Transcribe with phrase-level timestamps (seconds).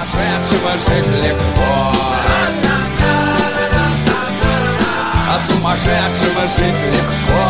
[0.00, 1.92] Сумасшедшего жить легко
[5.28, 7.44] А сумасшедшего жить легко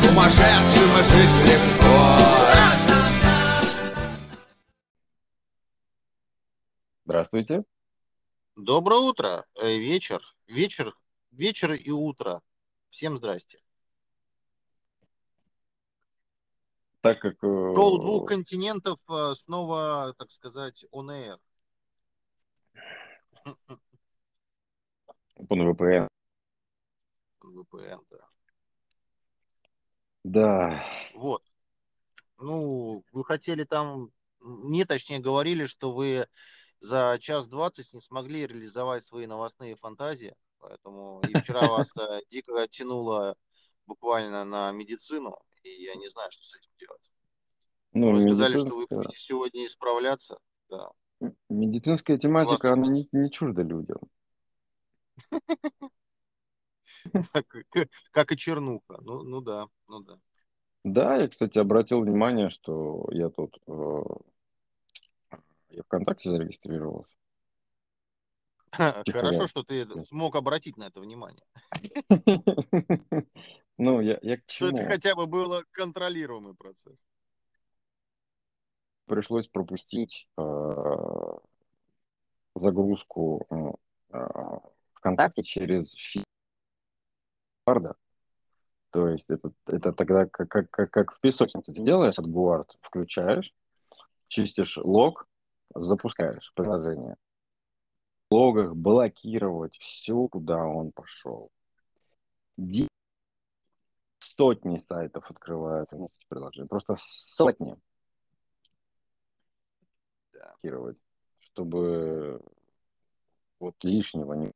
[0.00, 1.82] Сумасшедшего жить легко
[7.04, 7.62] Здравствуйте.
[8.56, 10.92] Доброе утро, э, вечер, вечер,
[11.30, 12.40] вечер и утро.
[12.90, 13.60] Всем здрасте.
[17.02, 17.36] Так как...
[17.40, 21.38] Шоу двух э, континентов э, снова, так сказать, on air.
[25.48, 26.08] по VPN.
[27.42, 28.28] VPN, да.
[30.22, 30.84] Да.
[31.14, 31.42] Вот.
[32.38, 36.28] Ну, вы хотели там, мне точнее говорили, что вы
[36.78, 42.62] за час двадцать не смогли реализовать свои новостные фантазии, поэтому и вчера вас э, дико
[42.62, 43.36] оттянуло
[43.86, 47.12] буквально на медицину, и я не знаю, что с этим делать.
[47.92, 50.38] Ну, Вы сказали, что вы будете сегодня исправляться.
[50.70, 50.90] Да.
[51.50, 53.98] медицинская тематика, Вас- она не, не чужда людям.
[57.32, 57.46] Как,
[58.10, 58.98] как и чернуха.
[59.02, 60.18] Ну, ну да, ну да.
[60.84, 64.02] Да, я, кстати, обратил внимание, что я тут э,
[65.70, 67.14] я ВКонтакте зарегистрировался.
[68.72, 71.44] Хорошо, что ты смог обратить на это внимание.
[73.78, 74.88] Ну, я, я к Что это чему?
[74.88, 76.96] хотя бы было контролируемый процесс.
[79.06, 81.32] Пришлось пропустить э,
[82.54, 83.46] загрузку
[84.12, 84.18] э,
[84.94, 85.94] ВКонтакте через
[87.66, 87.96] Гуарда.
[88.90, 92.76] То есть это, это тогда как, как, как, как в песочнице ты делаешь от Гуард,
[92.82, 93.54] включаешь,
[94.28, 95.26] чистишь лог,
[95.74, 97.16] запускаешь приложение.
[98.30, 101.50] В логах блокировать все, куда он пошел.
[102.56, 102.88] Ди-
[104.36, 106.68] Сотни сайтов открываются на эти приложения.
[106.68, 107.76] Просто сотни.
[110.32, 110.54] Да.
[111.40, 112.40] чтобы
[113.58, 114.52] вот лишнего не...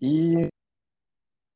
[0.00, 0.50] И,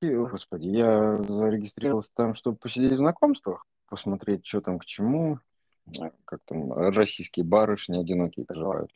[0.02, 5.38] господи, я зарегистрировался там, чтобы посидеть в знакомствах, посмотреть, что там к чему,
[5.86, 8.90] э, как там российские барышни одинокие поживают.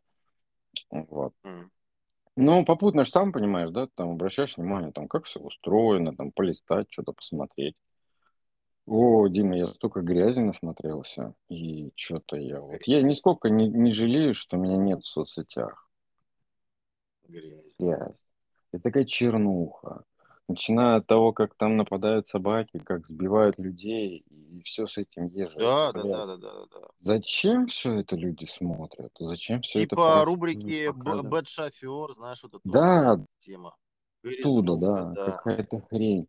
[0.90, 1.34] Вот.
[1.44, 1.70] М.
[2.36, 6.86] Ну, попутно же сам понимаешь, да, там обращаешь внимание, там, как все устроено, там, полистать,
[6.90, 7.76] что-то посмотреть.
[8.86, 12.82] О, Дима, я столько грязи насмотрелся, и что-то я вот...
[12.86, 15.88] Я нисколько не, не жалею, что меня нет в соцсетях.
[17.28, 17.74] Грязь.
[17.78, 18.24] Грязь.
[18.72, 20.04] Это такая чернуха.
[20.46, 25.56] Начиная от того, как там нападают собаки, как сбивают людей, и все с этим ежет.
[25.56, 26.86] Да, да, да, да, да, да.
[27.00, 29.12] Зачем все это люди смотрят?
[29.18, 30.90] Зачем все это Типа рубрики?
[30.92, 33.74] Бэт Шофер, знаешь, вот эта Да, тема.
[34.22, 36.26] оттуда, Грязнуха, да, какая-то хрень.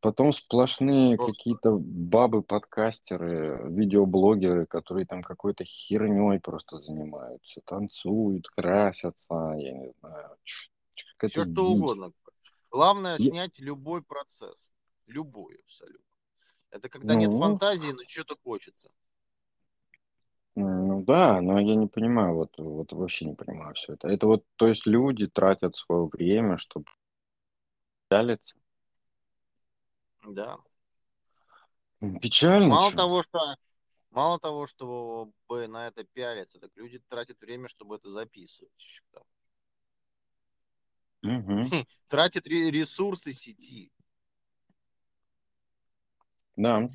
[0.00, 1.32] Потом сплошные Просто.
[1.32, 10.36] какие-то бабы-подкастеры, видеоблогеры, которые там какой-то херней просто занимаются, танцуют, красятся, я не знаю,
[11.26, 11.56] Все что дичь.
[11.56, 12.12] угодно.
[12.74, 14.68] Главное снять любой процесс.
[15.06, 16.16] Любой абсолютно.
[16.70, 17.38] Это когда нет Ну.
[17.38, 18.90] фантазии, но что-то хочется.
[20.56, 24.08] Ну да, но я не понимаю, вот, вот вообще не понимаю все это.
[24.08, 26.86] Это вот, то есть люди тратят свое время, чтобы
[28.08, 28.56] пялиться.
[30.26, 30.58] Да.
[32.20, 32.66] Печально.
[32.66, 32.96] Мало чё.
[32.96, 33.56] того, что
[34.10, 38.72] мало того, что бы на это пиарятся, так люди тратят время, чтобы это записывать.
[39.12, 39.22] там.
[41.24, 41.70] Мгм.
[42.08, 43.90] Тратят ре- ресурсы сети.
[46.56, 46.88] Да.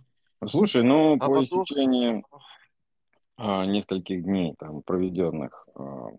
[0.48, 2.24] Слушай, ну, А по потом- истечении
[3.36, 6.10] а, нескольких дней, там, проведенных а,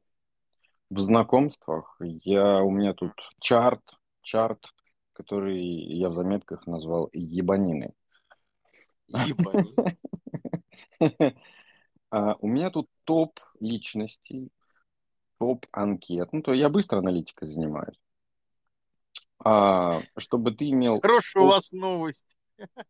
[0.91, 3.82] в знакомствах, я, у меня тут чарт,
[4.22, 4.75] чарт,
[5.12, 7.92] который я в заметках назвал ебанины.
[9.09, 9.75] Ебани.
[12.12, 14.50] А, У меня тут топ личностей,
[15.40, 16.32] топ анкет.
[16.32, 17.98] Ну, то я быстро аналитикой занимаюсь.
[19.42, 22.26] А, чтобы ты имел Хорошая у вас новость.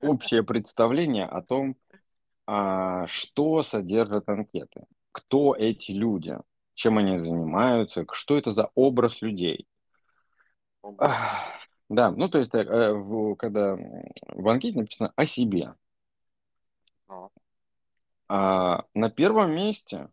[0.01, 1.77] общее представление о том,
[2.47, 6.37] а, что содержат анкеты, кто эти люди,
[6.75, 9.67] чем они занимаются, что это за образ людей.
[10.99, 11.45] Ах,
[11.89, 13.77] Да, ну то есть, э, э, когда
[14.29, 15.75] в анкете написано о себе,
[18.29, 20.09] а на первом месте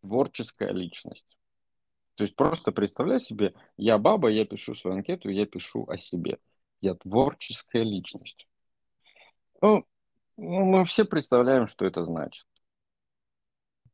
[0.00, 1.26] творческая личность.
[2.14, 6.38] То есть просто представляй себе, я баба, я пишу свою анкету, я пишу о себе.
[6.80, 8.46] Я творческая личность.
[9.62, 9.86] Ну,
[10.36, 12.46] ну, мы все представляем, что это значит.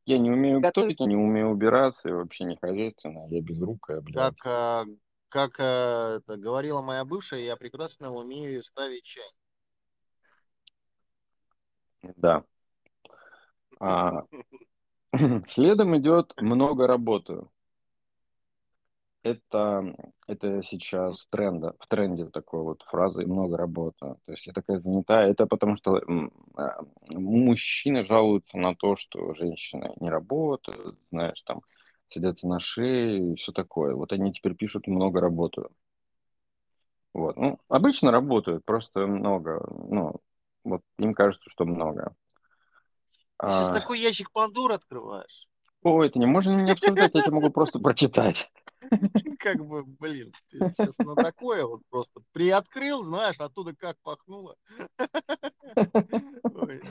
[0.05, 4.35] Я не умею готовить, я не умею убираться, и вообще не хозяйственная, я безрукая, блядь.
[4.37, 4.85] Как, а,
[5.27, 9.29] как а, это говорила моя бывшая, я прекрасно умею ставить чай.
[12.15, 12.45] Да.
[13.79, 14.23] А,
[15.47, 17.49] следом идет много работаю.
[19.23, 19.93] Это,
[20.27, 24.19] это сейчас тренда, в тренде такой вот фразы много работаю.
[24.25, 25.29] То есть я такая занятая.
[25.29, 26.01] Это потому что
[26.55, 31.61] а, мужчины жалуются на то, что женщины не работают, знаешь, там
[32.09, 33.95] сидятся на шее и все такое.
[33.95, 35.71] Вот они теперь пишут много работаю.
[37.13, 37.35] Вот.
[37.35, 39.65] Ну, обычно работают, просто много.
[39.89, 40.15] Ну,
[40.63, 42.15] вот им кажется, что много.
[43.39, 45.47] Ты сейчас А, такой ящик Пандоры открываешь.
[45.83, 48.51] О, это не можно не обсуждать, я тебе могу просто прочитать.
[49.39, 54.55] Как бы, блин, ты сейчас на такое вот просто приоткрыл, знаешь, оттуда как пахнуло.
[56.43, 56.81] Ой.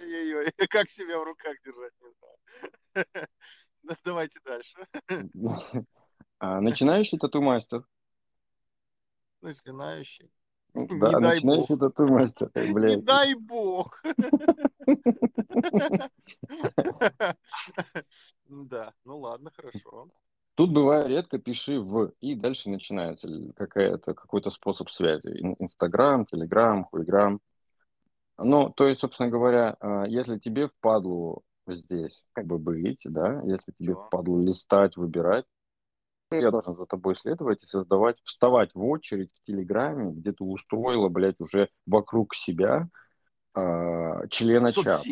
[0.00, 3.28] Ой-ой-ой, как себя в руках держать, не знаю.
[4.04, 4.86] Давайте дальше.
[6.38, 7.84] А, Начинающий тату-мастер.
[9.40, 10.30] Начинающий.
[10.74, 12.50] Ну, Не Да, дай начинающий тату-мастер.
[12.54, 13.04] Эй, Не блядь.
[13.04, 14.02] дай бог.
[18.48, 20.08] Да, ну ладно, хорошо.
[20.54, 25.28] Тут бывает редко пиши в, и дальше начинается какая-то, какой-то способ связи.
[25.28, 27.40] Ин- Инстаграм, Телеграм, Хуйграм.
[28.38, 33.72] Ну, то есть, собственно говоря, а, если тебе впадлу здесь как бы быть, да, если
[33.78, 34.04] тебе Чё?
[34.06, 35.46] впадлу листать, выбирать,
[36.40, 41.08] я должен за тобой следовать и создавать, вставать в очередь в Телеграме, где ты устроила,
[41.08, 42.88] блядь, уже вокруг себя
[43.54, 45.04] а, члена чата.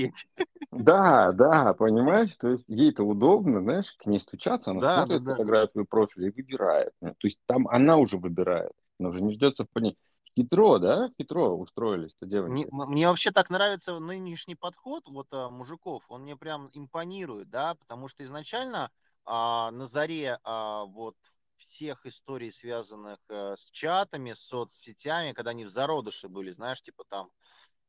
[0.72, 5.34] Да, да, понимаешь, то есть ей-то удобно, знаешь, к ней стучаться, она Да, смотрит да,
[5.34, 5.36] да.
[5.36, 6.92] фотографию профиля и выбирает.
[7.00, 9.96] Ну, То есть там она уже выбирает, она уже не ждет совпадения.
[10.36, 11.10] Хитро, да?
[11.20, 12.70] Хитро устроились-то Мне, девочки.
[12.70, 17.74] м- мне вообще так нравится нынешний подход вот а, мужиков, он мне прям импонирует, да,
[17.76, 18.90] потому что изначально
[19.24, 21.16] а, на заре а, вот
[21.56, 27.04] всех историй, связанных э, с чатами, с соцсетями, когда они в зародыше были, знаешь, типа
[27.08, 27.30] там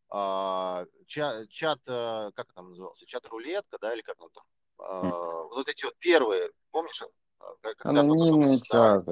[0.10, 4.44] а, ча- чат, э, как там назывался, чат-рулетка, да, или как он там,
[4.78, 9.12] А, вот эти вот первые, помнишь, а, только-только Анонимные чаты.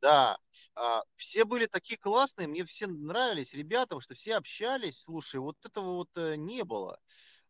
[0.00, 0.38] Да,
[0.74, 5.56] а, все были такие классные, мне все нравились ребята, потому что все общались, слушай, вот
[5.64, 6.98] этого вот э, не было.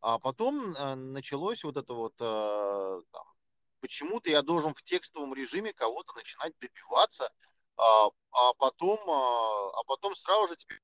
[0.00, 3.24] А потом э, началось вот это вот, э, там,
[3.82, 7.30] почему-то я должен в текстовом режиме кого-то начинать добиваться,
[7.76, 10.80] а, а потом, а, а потом сразу же тебе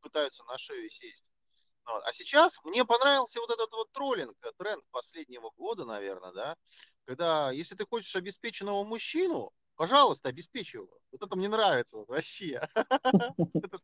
[0.00, 1.26] пытаются на шею сесть.
[1.84, 2.02] Вот.
[2.04, 6.56] А сейчас мне понравился вот этот вот троллинг, э, тренд последнего года, наверное, да,
[7.06, 10.88] когда если ты хочешь обеспеченного мужчину, пожалуйста, обеспечь его.
[11.10, 12.60] Вот это мне нравится вот, вообще.
[13.54, 13.78] Это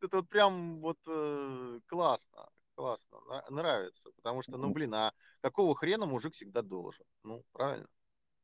[0.00, 2.48] это вот прям вот э, классно,
[2.78, 3.18] классно,
[3.50, 4.08] нравится.
[4.12, 7.04] Потому что, ну, блин, а какого хрена мужик всегда должен?
[7.24, 7.88] Ну, правильно.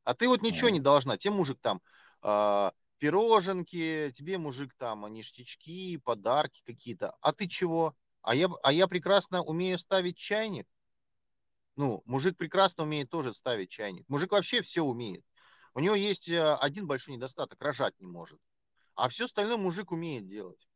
[0.03, 1.17] А ты вот ничего не должна.
[1.17, 1.81] Тебе мужик там
[2.21, 7.15] а, пироженки, тебе мужик там ништячки, подарки какие-то.
[7.21, 7.95] А ты чего?
[8.23, 10.67] А я, а я прекрасно умею ставить чайник.
[11.77, 14.03] Ну, мужик прекрасно умеет тоже ставить чайник.
[14.09, 15.23] Мужик вообще все умеет.
[15.73, 18.39] У него есть э, один большой недостаток, рожать не может.
[18.95, 20.67] А все остальное мужик умеет делать.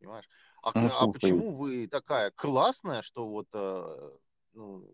[0.00, 0.28] Понимаешь?
[0.62, 4.10] А, Ну, а почему вы такая классная, что вот э,
[4.52, 4.84] ну,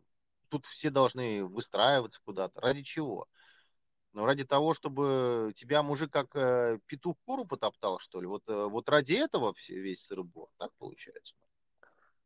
[0.48, 2.60] тут все должны выстраиваться куда-то?
[2.60, 3.26] Ради чего?
[4.12, 8.26] Ну, ради того, чтобы тебя мужик как э, петух куру потоптал, что ли?
[8.26, 11.34] Вот, э, вот ради этого весь сырбор, так получается?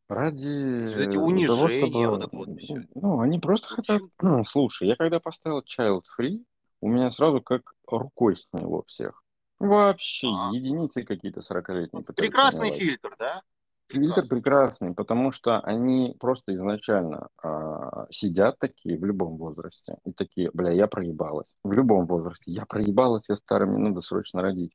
[0.07, 2.09] Ради Вот эти того, унижения, чтобы...
[2.09, 2.49] вот это вот.
[2.95, 4.03] Ну, они просто Ну, хотят...
[4.17, 4.45] почему?
[4.49, 6.45] Слушай, я когда поставил child free,
[6.81, 9.23] у меня сразу как рукой сняло всех.
[9.61, 10.51] Вообще, А.
[10.53, 13.43] единицы какие-то 40-летние пытаются Прекрасный фильтр, да?
[13.89, 14.37] Фильтр Прекрасный.
[14.37, 20.71] прекрасный, потому что они просто изначально а, сидят такие в любом возрасте и такие, бля,
[20.71, 21.49] я проебалась.
[21.65, 22.45] В любом возрасте.
[22.53, 24.73] Я проебалась, я старая, мне надо срочно родить.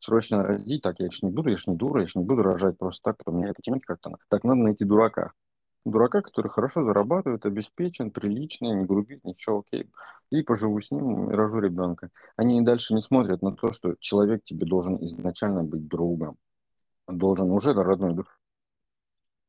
[0.00, 2.42] Срочно родить, так я ж не буду, я ж не дура, я ж не буду
[2.42, 4.16] рожать просто так, потому мне это тянуть как-то.
[4.28, 5.32] Так надо найти дурака.
[5.84, 9.90] Дурака, который хорошо зарабатывает, обеспечен, приличный, не грубит, ничего, окей.
[10.30, 12.10] И поживу с ним, и рожу ребенка.
[12.36, 16.36] Они и дальше не смотрят на то, что человек тебе должен изначально быть другом.
[17.06, 18.26] Он должен уже родной дух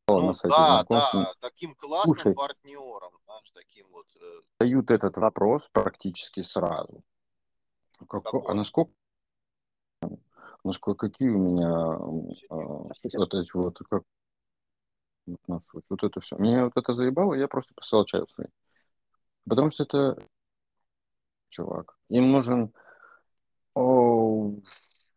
[0.08, 2.34] Ну, на сайте да, да, таким классным Слушай.
[2.34, 4.06] партнером, знаешь, таким вот.
[4.22, 7.04] э, дают этот вопрос практически сразу.
[8.08, 8.42] Какой?
[8.48, 8.94] а насколько,
[10.64, 14.04] насколько какие у меня а, вот эти вот как
[15.36, 16.38] отношусь, вот это все.
[16.38, 18.48] Меня вот это заебало, я просто писал чай свой.
[19.48, 20.28] Потому что это
[21.50, 21.98] чувак.
[22.10, 22.74] Им нужен
[23.74, 24.54] о,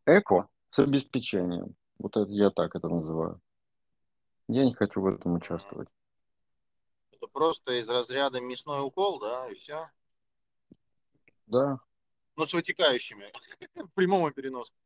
[0.07, 1.75] эко с обеспечением.
[1.99, 3.41] Вот это я так это называю.
[4.49, 5.89] Я не хочу в этом участвовать.
[7.13, 9.91] Это просто из разряда мясной укол, да, и все.
[11.47, 11.79] Да.
[12.37, 13.33] Ну, с вытекающими.
[13.75, 14.79] В прямом и переносном.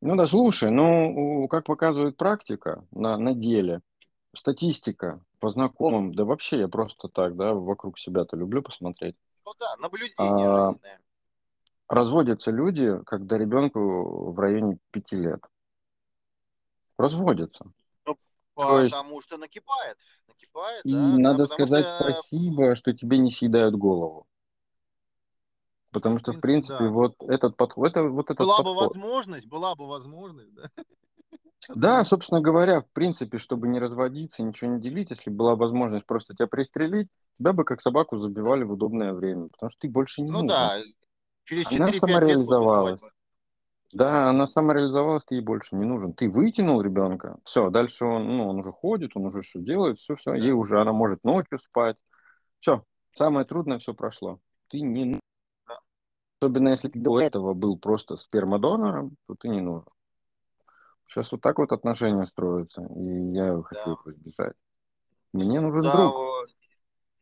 [0.00, 3.80] Ну да, слушай, ну, как показывает практика на, на деле,
[4.36, 9.16] статистика по знакомым, да вообще я просто так, да, вокруг себя-то люблю посмотреть.
[9.44, 11.00] Ну да, наблюдение А, жизненное.
[11.88, 15.40] разводятся люди, когда ребенку в районе пяти лет.
[16.98, 17.66] Разводятся.
[18.58, 19.98] Есть- Потому что накипает.
[20.26, 24.26] Накипает, И да, да, надо потому сказать что, спасибо, что тебе не съедают голову.
[25.90, 26.88] Потому что, в принципе, да.
[26.88, 28.88] вот этот подход, это вот этот Была бы подход.
[28.88, 30.70] возможность, была бы возможность, да.
[31.74, 36.34] Да, собственно говоря, в принципе, чтобы не разводиться, ничего не делить, если была возможность просто
[36.34, 40.30] тебя пристрелить, тебя бы как собаку забивали в удобное время, потому что ты больше не
[40.30, 40.48] Ну нужен.
[40.48, 40.82] да,
[41.44, 43.00] через Она 4-5 лет после самореализовалась.
[43.92, 46.12] Да, она самореализовалась, ты ей больше не нужен.
[46.12, 50.16] Ты вытянул ребенка, все, дальше он, ну, он уже ходит, он уже все делает, все,
[50.16, 50.36] все, Да.
[50.36, 51.96] ей уже, она может ночью спать.
[52.60, 52.84] Все,
[53.16, 54.38] самое трудное все прошло.
[54.68, 55.20] Ты не.
[56.40, 59.88] Особенно если ты до этого был просто спермодонором, то ты не нужен.
[61.08, 63.92] Сейчас вот так вот отношения строятся, и я хочу Да.
[63.92, 64.56] их избежать.
[65.32, 66.48] Мне нужен Да, друг.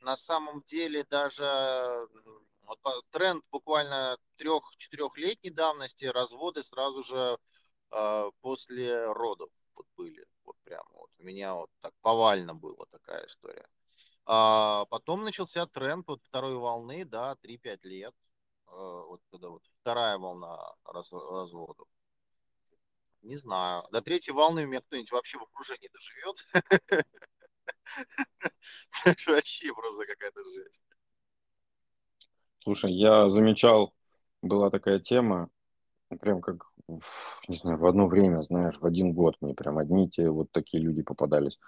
[0.01, 2.09] на самом деле даже
[2.67, 2.79] вот
[3.11, 7.39] тренд буквально трех-четырехлетней давности, разводы сразу же
[7.91, 10.27] э, после родов вот были.
[10.45, 13.67] Вот прямо вот у меня вот так повально была такая история.
[14.27, 18.15] А потом начался тренд вот второй волны, да, 3-5 лет.
[18.69, 18.71] Э,
[19.09, 21.87] вот когда вот вторая волна раз- разводов.
[23.25, 23.85] Не знаю.
[23.91, 26.37] До третьей волны у меня кто-нибудь вообще в окружении доживет.
[29.27, 30.83] Вообще просто какая-то жесть.
[32.63, 33.95] Слушай, я замечал,
[34.43, 35.49] была такая тема,
[36.21, 36.71] прям как,
[37.49, 40.83] не знаю, в одно время, знаешь, в один год мне прям одни те вот такие
[40.83, 41.59] люди попадались.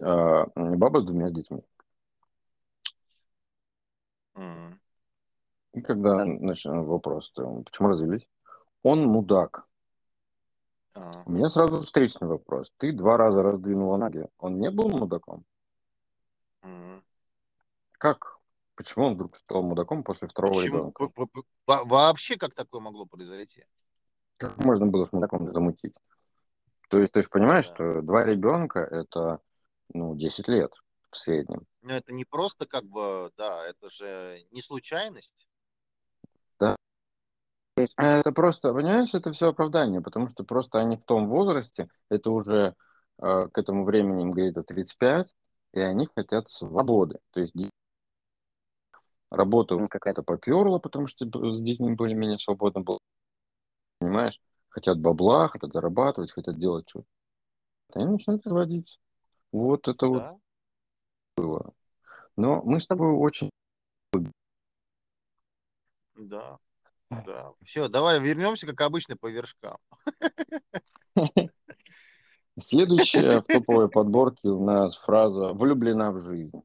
[0.00, 1.62] А, баба с двумя детьми.
[5.74, 8.28] И когда начинаю вопрос, почему развелись?
[8.82, 9.68] Он мудак.
[10.94, 11.22] А.
[11.26, 12.70] У меня сразу встречный вопрос.
[12.76, 14.26] Ты два раза раздвинула ноги.
[14.38, 15.44] Он не был мудаком?
[17.92, 18.38] Как?
[18.74, 20.76] Почему он вдруг стал мудаком после второго Почему?
[20.76, 21.08] ребенка?
[21.14, 23.64] Во- во- во- Вообще как такое могло произойти?
[24.38, 25.94] Как можно было с мудаком замутить?
[26.88, 27.74] То есть ты же понимаешь, Да.
[27.74, 29.40] что два ребенка это
[29.94, 30.72] ну, 10 лет
[31.10, 31.66] в среднем.
[31.82, 35.46] Но это не просто как бы, да, это же не случайность.
[37.76, 37.82] А
[38.18, 42.74] Это просто, понимаешь, это все оправдание, потому что просто они в том возрасте, это уже
[43.18, 45.28] э, к этому времени им где-то 35,
[45.72, 47.18] и они хотят свободы.
[47.30, 47.54] То есть
[49.30, 52.98] работа у них какая-то поперла, потому что с детьми более-менее свободно было.
[53.98, 54.38] Понимаешь?
[54.68, 57.06] Хотят бабла, хотят зарабатывать, хотят делать что-то.
[57.94, 58.98] Они начинают разводиться.
[59.50, 60.22] Вот это вот.
[61.36, 61.72] Да,
[62.36, 63.50] Но мы с тобой очень...
[66.14, 66.58] да,
[67.26, 67.52] да.
[67.64, 69.78] Все, давай вернемся, как обычно, по вершкам.
[72.60, 76.62] Следующая в топовой подборке у нас фраза «влюблена в жизнь».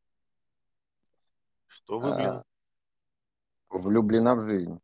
[1.67, 2.43] Что А,
[3.69, 4.79] Влюблена в жизнь.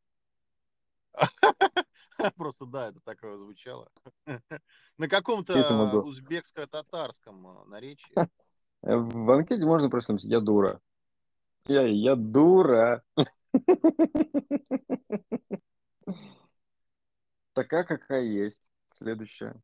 [2.37, 3.89] просто да, это такое звучало.
[4.97, 8.15] На каком-то узбекско-татарском э, наречии.
[8.81, 10.79] В анкете можно просто написать «я дура».
[11.65, 13.03] Я, я дура.
[17.53, 18.71] Такая, какая есть.
[18.97, 19.55] Следующая.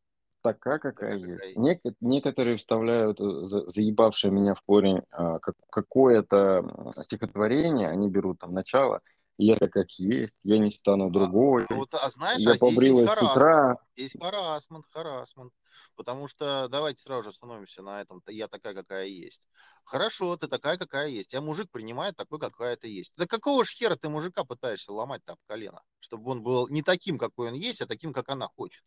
[0.42, 1.58] Такая, какая есть.
[1.58, 8.40] Нек- некоторые вставляют, э, за- заебавшие меня в корень, а, как- какое-то стихотворение, они берут
[8.40, 9.02] там начало,
[9.40, 13.22] я как есть, я не стану другой, А вот, а знаешь, я а побрилась с
[13.22, 13.78] утра.
[13.96, 15.54] Здесь харасмент, харасмент.
[15.96, 18.22] Потому что давайте сразу же остановимся на этом.
[18.28, 19.42] Я такая, какая есть.
[19.86, 21.34] Хорошо, ты такая, какая есть.
[21.34, 23.14] А мужик принимает такой, какая ты есть.
[23.16, 25.82] Да какого ж хера ты мужика пытаешься ломать там колено?
[26.00, 28.84] Чтобы он был не таким, какой он есть, а таким, как она хочет.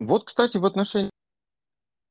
[0.00, 1.12] Вот, кстати, в отношениях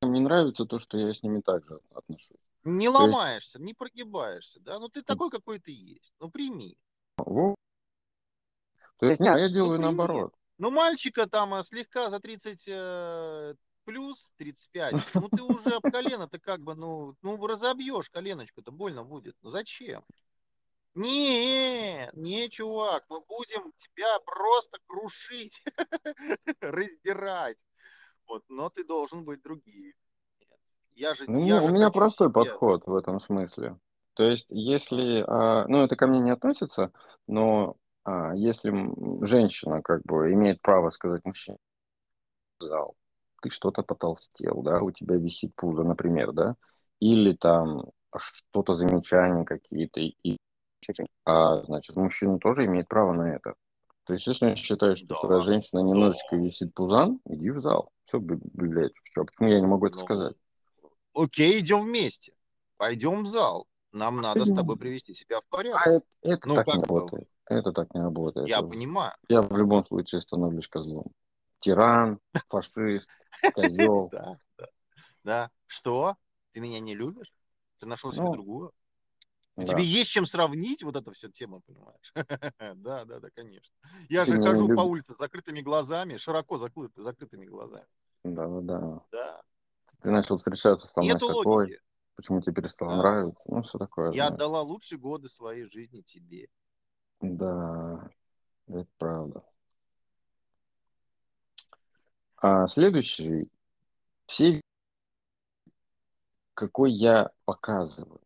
[0.01, 2.37] мне нравится то, что я с ними также отношусь.
[2.63, 4.61] Не ломаешься, не прогибаешься.
[4.61, 4.79] Да?
[4.79, 6.13] Ну ты такой, какой ты есть.
[6.19, 6.77] Ну прими.
[7.25, 7.55] Во.
[8.97, 9.85] То есть, не, я делаю прими.
[9.95, 10.33] наоборот.
[10.57, 16.27] Ну мальчика там а, слегка за 30 э, плюс 35, ну ты уже об колено,
[16.27, 19.35] ты как бы, ну, ну разобьешь коленочку-то, больно будет.
[19.41, 20.03] Ну зачем?
[20.93, 25.63] Не, не, чувак, мы будем тебя просто крушить,
[26.61, 27.57] раздирать.
[28.27, 29.93] Вот, но ты должен быть другим.
[30.37, 30.59] Нет.
[30.93, 33.79] Я же, Ну, я у же меня простой себе- подход в этом смысле.
[34.13, 36.91] То есть, если, а, ну, это ко мне не относится,
[37.27, 38.71] но а, если
[39.25, 41.57] женщина как бы имеет право сказать мужчине,
[42.57, 42.95] сказал,
[43.41, 46.55] ты что-то потолстел, да, у тебя висит пузо, например, да,
[46.99, 50.37] или там что-то замечания какие-то, и,
[51.25, 53.55] а, значит, мужчина тоже имеет право на это.
[54.05, 55.19] То есть, если он считает, что Да.
[55.21, 57.91] твоя женщина немножечко висит пузан, иди в зал.
[58.05, 60.35] Все, блядь, все, почему я не могу это Ну, сказать?
[61.13, 62.33] окей, идем вместе.
[62.77, 63.67] Пойдем в зал.
[63.91, 65.81] Нам надо с тобой привести себя в порядок.
[65.85, 67.29] А это, это Ну, так как не работает.
[67.45, 68.47] Это так не работает.
[68.47, 69.13] Я понимаю.
[69.27, 71.11] Я в любом случае становлюсь козлом.
[71.59, 72.19] Тиран,
[72.49, 73.09] фашист,
[73.53, 74.09] козел.
[74.11, 74.67] Да, да.
[75.23, 75.51] Да.
[75.67, 76.15] Что?
[76.53, 77.31] Ты меня не любишь?
[77.79, 78.71] Ты нашел себе Ну, другую?
[79.57, 79.67] Да.
[79.67, 82.13] Тебе есть чем сравнить вот эту всю тему, понимаешь?
[82.77, 83.73] Да, да, да, конечно.
[84.09, 84.85] Я Ты же хожу по любишь.
[84.85, 87.85] улице с закрытыми глазами, широко закрыты, закрытыми глазами.
[88.23, 89.01] Да, да, да.
[89.11, 89.41] Да.
[90.01, 91.79] Ты начал встречаться со мной Нету такой, логики.
[92.15, 92.97] Почему тебе перестало Да.
[92.97, 94.07] нравиться, ну, все такое.
[94.11, 94.33] Я знаешь.
[94.33, 96.47] отдала лучшие годы своей жизни тебе.
[97.21, 98.09] Да,
[98.67, 99.43] это правда.
[102.37, 103.49] А следующий,
[104.25, 104.59] все,
[106.55, 108.21] какой я показываю.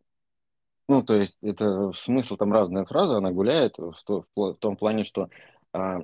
[0.88, 5.04] Ну, то есть, это смысл там разная фраза, она гуляет в, то- в том плане,
[5.04, 5.30] что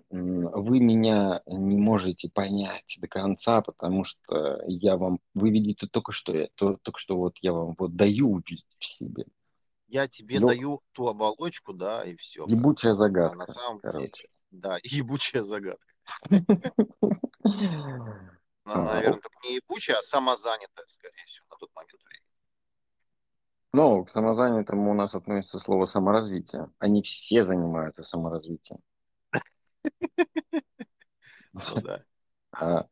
[0.10, 6.36] вы меня не можете понять до конца, потому что я вам, вы видите только что,
[6.36, 9.26] я, то- только что вот я вам вот даю увидеть в себе.
[9.88, 12.46] Я тебе Лёг- даю ту оболочку, да, и все.
[12.48, 14.10] Ебучая А загадка, на самом короче.
[14.10, 15.86] деле, да, ебучая загадка.
[18.64, 22.28] А, Она, наверное, только не ебучая, а самозанятая, скорее всего, на тот момент времени.
[23.74, 26.70] Ну, к самозанятому у нас относится слово саморазвитие.
[26.78, 28.80] Они все занимаются саморазвитием.
[31.54, 31.84] Ну.
[32.54, 32.86] А,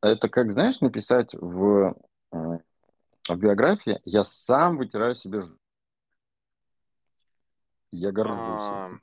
[0.00, 1.94] Это как, знаешь, написать в,
[2.32, 2.60] м,
[3.28, 5.52] в биографии «Я сам вытираю себе ж-
[7.92, 9.02] Я горжусь А, этим».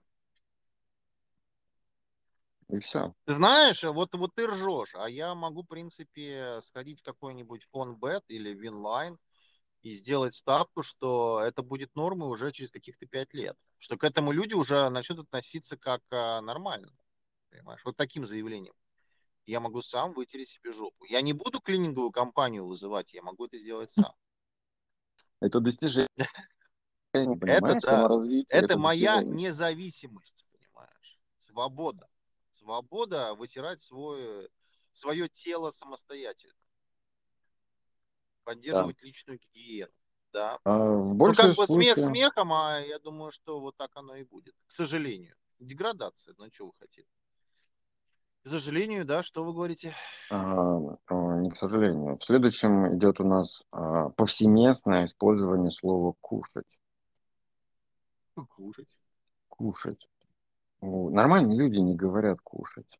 [2.70, 3.14] И все.
[3.28, 8.24] Знаешь, вот, вот ты ржешь, а я могу, в принципе, сходить в какой-нибудь фон бет
[8.28, 9.18] или винлайн
[9.86, 13.56] и сделать ставку, что это будет нормой уже через каких-то пять лет.
[13.77, 16.92] Что к этому люди уже начнут относиться как а, нормально.
[17.51, 17.82] Понимаешь?
[17.86, 18.74] Вот таким заявлением.
[19.46, 21.06] Я могу сам вытереть себе жопу.
[21.06, 24.12] Я не буду клининговую компанию вызывать, я могу это сделать сам.
[25.39, 26.10] Это достижение.
[27.12, 28.10] Понимаешь, да.
[28.50, 31.20] Это моя независимость, понимаешь?
[31.42, 32.09] Свобода.
[32.53, 34.50] Свобода вытирать свое,
[34.94, 36.65] свое тело самостоятельно.
[38.46, 39.92] Поддерживать личную гигиену.
[40.31, 40.60] Да.
[40.64, 44.53] А Ну, как бы смех смехом, а я думаю, что вот так оно и будет.
[44.68, 45.36] К сожалению.
[45.60, 47.08] Деградация, ну что вы хотите.
[48.44, 49.96] К сожалению, да, что вы говорите?
[50.29, 50.77] А,
[51.08, 52.18] а, не к сожалению.
[52.18, 56.68] В следующем идет у нас а, повсеместное использование слова «кушать».
[58.36, 58.90] Кушать.
[59.50, 60.08] Кушать.
[60.81, 63.00] Ну, Нормальные люди не говорят «кушать».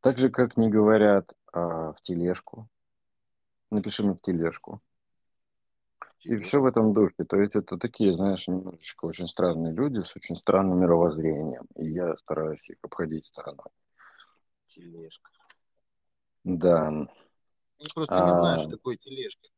[0.00, 2.68] Так же, как не говорят а, в тележку.
[3.70, 4.80] Напиши мне в тележку.
[6.20, 7.24] И все в этом духе.
[7.24, 11.66] То есть это такие, знаешь, немножечко очень странные люди с очень странным мировоззрением.
[11.76, 13.66] И я стараюсь их обходить стороной.
[14.66, 15.30] Тележка.
[16.44, 16.88] Да.
[16.88, 18.62] Они просто не знают, А.
[18.62, 19.48] что такое тележка.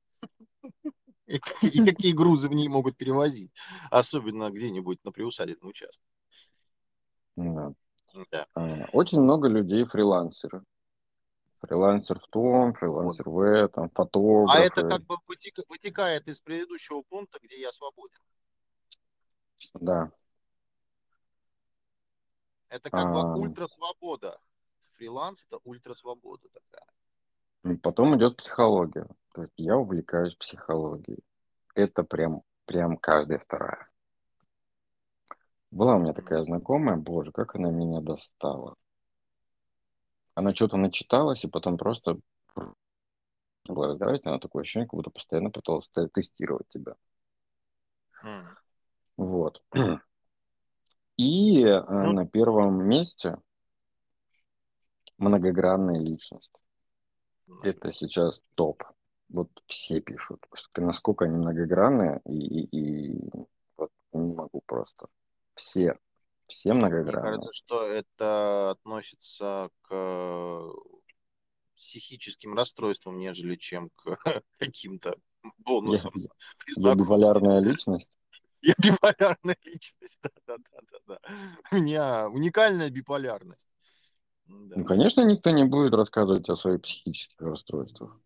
[1.27, 3.53] И какие- грузы в ней могут перевозить.
[3.91, 6.05] Особенно где-нибудь на приусадебном участке.
[7.37, 7.73] да.
[8.55, 10.63] А, Очень много людей фрилансеры.
[11.61, 14.59] Фрилансер в том, фрилансер в этом, фотографы.
[14.59, 18.19] А это как бы вытека- вытекает из предыдущего пункта, где я свободен.
[19.75, 20.11] Да.
[22.71, 23.13] Это как А.
[23.13, 24.41] бы ультрасвобода.
[24.95, 26.87] Фриланс это ультрасвобода такая.
[27.65, 29.07] И Потом идет психология.
[29.35, 31.23] То есть я увлекаюсь психологией.
[31.75, 33.91] Это прям, прям каждая вторая.
[35.71, 38.77] Была у меня такая знакомая, боже, как она меня достала.
[40.41, 42.19] Она что-то начиталась и потом просто
[43.69, 46.95] была разговаривать, она такое ощущение, как будто постоянно пыталась те- тестировать тебя.
[48.25, 48.57] М.
[49.19, 49.63] Вот.
[51.19, 52.13] И э, Ну.
[52.13, 53.37] на первом месте
[55.19, 56.51] многогранная личность.
[57.63, 58.83] Это сейчас топ.
[59.29, 63.31] Вот все пишут, что насколько они многогранные, и, и- и
[63.77, 65.09] вот не могу просто.
[65.55, 65.99] Все,
[66.51, 67.23] все Мне многогранные.
[67.23, 70.73] кажется, что это относится к
[71.75, 74.19] психическим расстройствам, нежели чем к
[74.59, 75.17] каким-то
[75.59, 76.13] бонусам.
[76.77, 78.11] я биполярная личность.
[78.63, 81.19] Я биполярная личность, да, да, да, да, да.
[81.71, 83.63] У меня уникальная биполярность.
[84.45, 84.77] Да.
[84.77, 88.21] Ну, конечно, никто не будет рассказывать о своих психических расстройствах.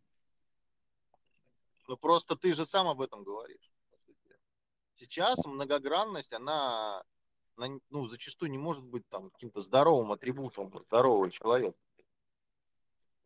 [1.86, 3.70] Ну просто ты же сам об этом говоришь.
[4.96, 7.02] Сейчас многогранность, она,
[7.56, 11.76] она, ну, зачастую не может быть там каким-то здоровым атрибутом здорового человека.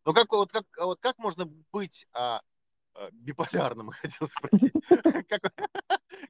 [0.04, 2.40] Ну как вот как а вот как можно быть а,
[2.94, 4.72] а, биполярным, хотел спросить.
[5.28, 5.52] Как,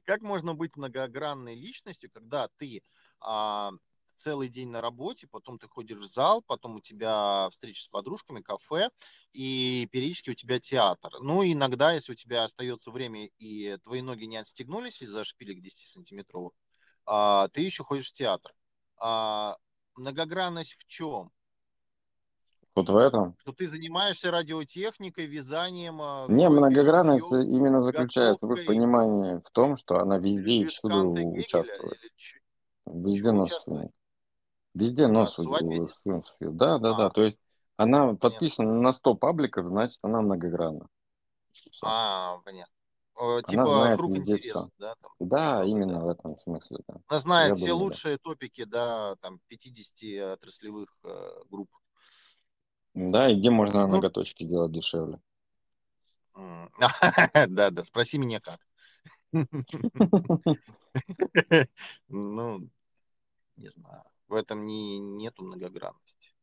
[0.03, 2.83] как можно быть многогранной личностью, когда ты
[3.21, 3.71] а,
[4.17, 8.41] целый день на работе, потом ты ходишь в зал, потом у тебя встреча с подружками,
[8.41, 8.89] кафе,
[9.33, 11.11] и периодически у тебя театр.
[11.21, 16.51] Ну, иногда, если у тебя остается время и твои ноги не отстегнулись из-за шпилек 10-сантиметровых,
[16.51, 16.68] а,
[17.53, 18.53] ты еще ходишь в театр.
[18.97, 19.57] А,
[19.95, 21.31] многогранность в чем?
[22.75, 23.35] Вот в этом.
[23.41, 26.01] Что ты занимаешься радиотехникой, вязанием.
[26.01, 30.65] а, Не, многогранность шитьем, именно заключается в их понимании в том, что она везде и
[30.65, 31.99] всюду участвует.
[32.85, 33.91] Везде нос участвует?
[34.75, 35.35] Везде нос.
[36.39, 37.05] Да, да, да.
[37.07, 37.37] А, То есть
[37.77, 38.17] она понятно.
[38.29, 40.87] подписана на 100 пабликов, значит, она многогранна.
[41.81, 42.73] А, понятно.
[43.19, 44.95] Э, Она Типа знает круг интересов, да?
[45.01, 46.05] Там, Да, именно да.
[46.05, 46.95] в этом смысле, да.
[47.07, 47.83] Она знает Я все думаю, да.
[47.85, 51.69] лучшие топики, да, там, 50 отраслевых э, групп.
[52.93, 55.19] Да, и где можно Ну, ноготочки сделать дешевле.
[57.49, 58.59] да, да, спроси меня как.
[62.09, 62.69] Ну,
[63.57, 64.03] не знаю.
[64.27, 66.33] В этом не, нету многогранности.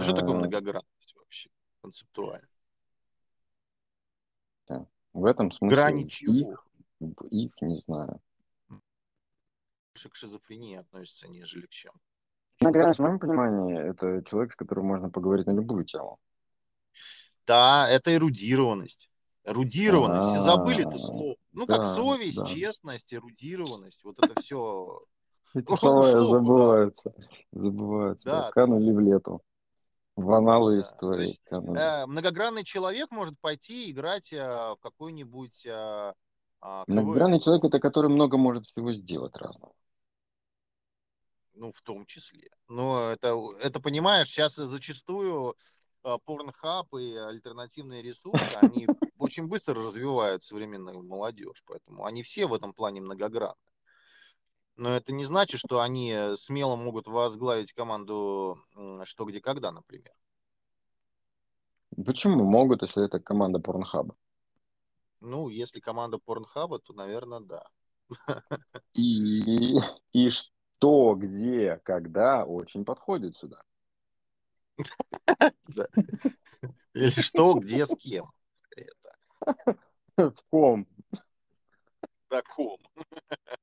[0.00, 1.50] Что такое А, многогранность вообще
[1.82, 2.46] концептуально?
[5.16, 6.52] В этом Грани смысле чего?
[7.00, 8.20] их, их не знаю.
[8.68, 11.94] Больше к шизофрении относится, нежели к чем.
[12.60, 16.18] Многогранность, в моем понимании, это человек, с которым можно поговорить на любую тему.
[17.46, 19.08] Да, это эрудированность.
[19.44, 20.28] Эрудированность.
[20.28, 21.36] Все забыли это А, слово.
[21.52, 24.04] Ну, как совесть, честность, эрудированность.
[24.04, 25.00] Вот это все
[25.54, 27.14] Эти слова забываются.
[27.52, 28.50] Забываются.
[28.52, 29.40] Канули в лету.
[30.16, 31.26] В аналы истории.
[31.26, 36.14] есть, э, многогранный человек может пойти играть э, в какой-нибудь э,
[36.60, 39.72] а, Многогранный человек это который много может всего сделать разного.
[41.54, 42.50] Ну, в том числе.
[42.68, 45.54] Но это, это понимаешь, сейчас зачастую
[46.02, 48.86] э, порнхаб и альтернативные ресурсы, они
[49.18, 53.54] очень быстро развивают современную молодежь, поэтому они все в этом плане многогранны.
[54.76, 58.62] Но это не значит, что они смело могут возглавить команду
[59.04, 60.12] «Что, где, когда», например.
[62.04, 64.14] Почему могут, если это команда порнхаба?
[65.20, 67.64] Ну, если команда порнхаба, то, наверное, да.
[68.92, 69.78] И,
[70.12, 73.62] и что, где, когда очень подходит сюда.
[76.92, 78.30] Или что, где, с кем.
[80.16, 80.86] В ком?
[82.30, 82.78] На ком.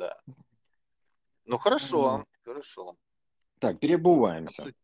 [0.00, 0.18] Да.
[1.50, 2.96] Ну, хорошо, хорошо.
[3.58, 4.62] Так, перебываемся.
[4.62, 4.78] Обсудим.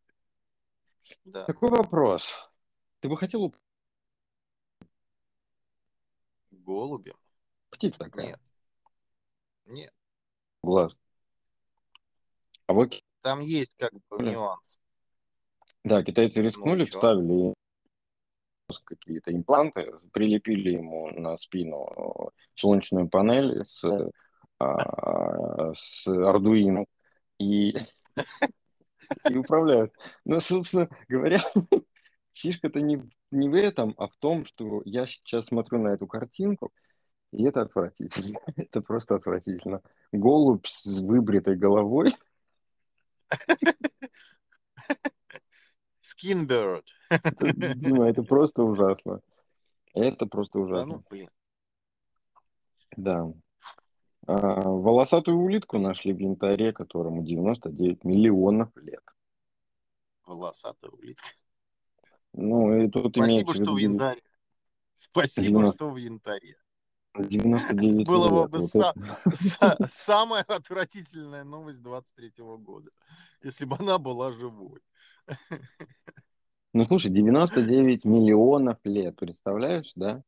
[1.24, 1.44] Да.
[1.44, 2.26] Такой вопрос.
[2.98, 3.54] Ты бы хотел
[6.50, 7.14] Голуби?
[7.70, 8.26] птица такая?
[8.26, 8.40] Нет.
[9.66, 9.94] Нет.
[10.64, 10.96] Глаз.
[12.66, 14.32] А вот, Там есть как бы Бля.
[14.32, 14.80] нюанс.
[15.84, 16.90] да, китайцы рискнули, чё?
[16.98, 17.54] вставили
[18.82, 23.84] какие-то импланты, прилепили ему на спину солнечную панель с,
[24.58, 26.86] а, с Arduino
[27.38, 27.76] и,
[29.30, 29.92] и управляют.
[30.24, 31.40] Но, собственно говоря,
[32.34, 36.72] фишка-то не, не в этом, а в том, что я сейчас смотрю на эту картинку,
[37.32, 38.38] и это отвратительно.
[38.56, 39.82] Это просто отвратительно.
[40.12, 42.14] Голубь с выбритой головой.
[46.02, 46.84] Skinbird.
[47.10, 49.20] Это, Дима, это просто ужасно.
[49.94, 50.94] Это просто Да ужасно.
[50.94, 51.28] ну, блин.
[52.96, 53.32] Да.
[54.26, 54.34] А,
[54.68, 59.02] волосатую улитку нашли в янтаре, которому 99 миллионов лет.
[60.26, 61.28] Волосатая улитка.
[62.32, 64.20] Ну, и тут Спасибо, что в янтаре.
[64.94, 65.74] Спасибо, 90.
[65.74, 66.56] что в янтаре.
[67.18, 68.50] 99 Было лет.
[68.50, 72.90] бы Вот са- это- са- самая отвратительная новость 23 года,
[73.42, 74.80] если бы она была живой.
[76.74, 80.22] Ну, слушай, 99 миллионов лет, представляешь, да?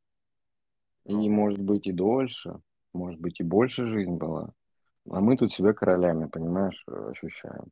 [1.04, 1.28] И Ну.
[1.30, 2.61] может быть и дольше,
[2.92, 4.51] может быть и больше жизнь была.
[5.11, 7.66] А мы тут себя королями, понимаешь, э, ощущаем.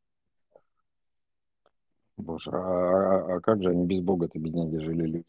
[2.16, 5.24] Боже, а, а- а как же они без Бога-то, бедняги, жили люди?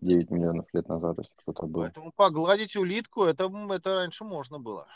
[0.00, 1.82] 9 миллионов лет назад, если кто-то был.
[1.82, 4.86] Поэтому погладить улитку, это, это раньше можно было.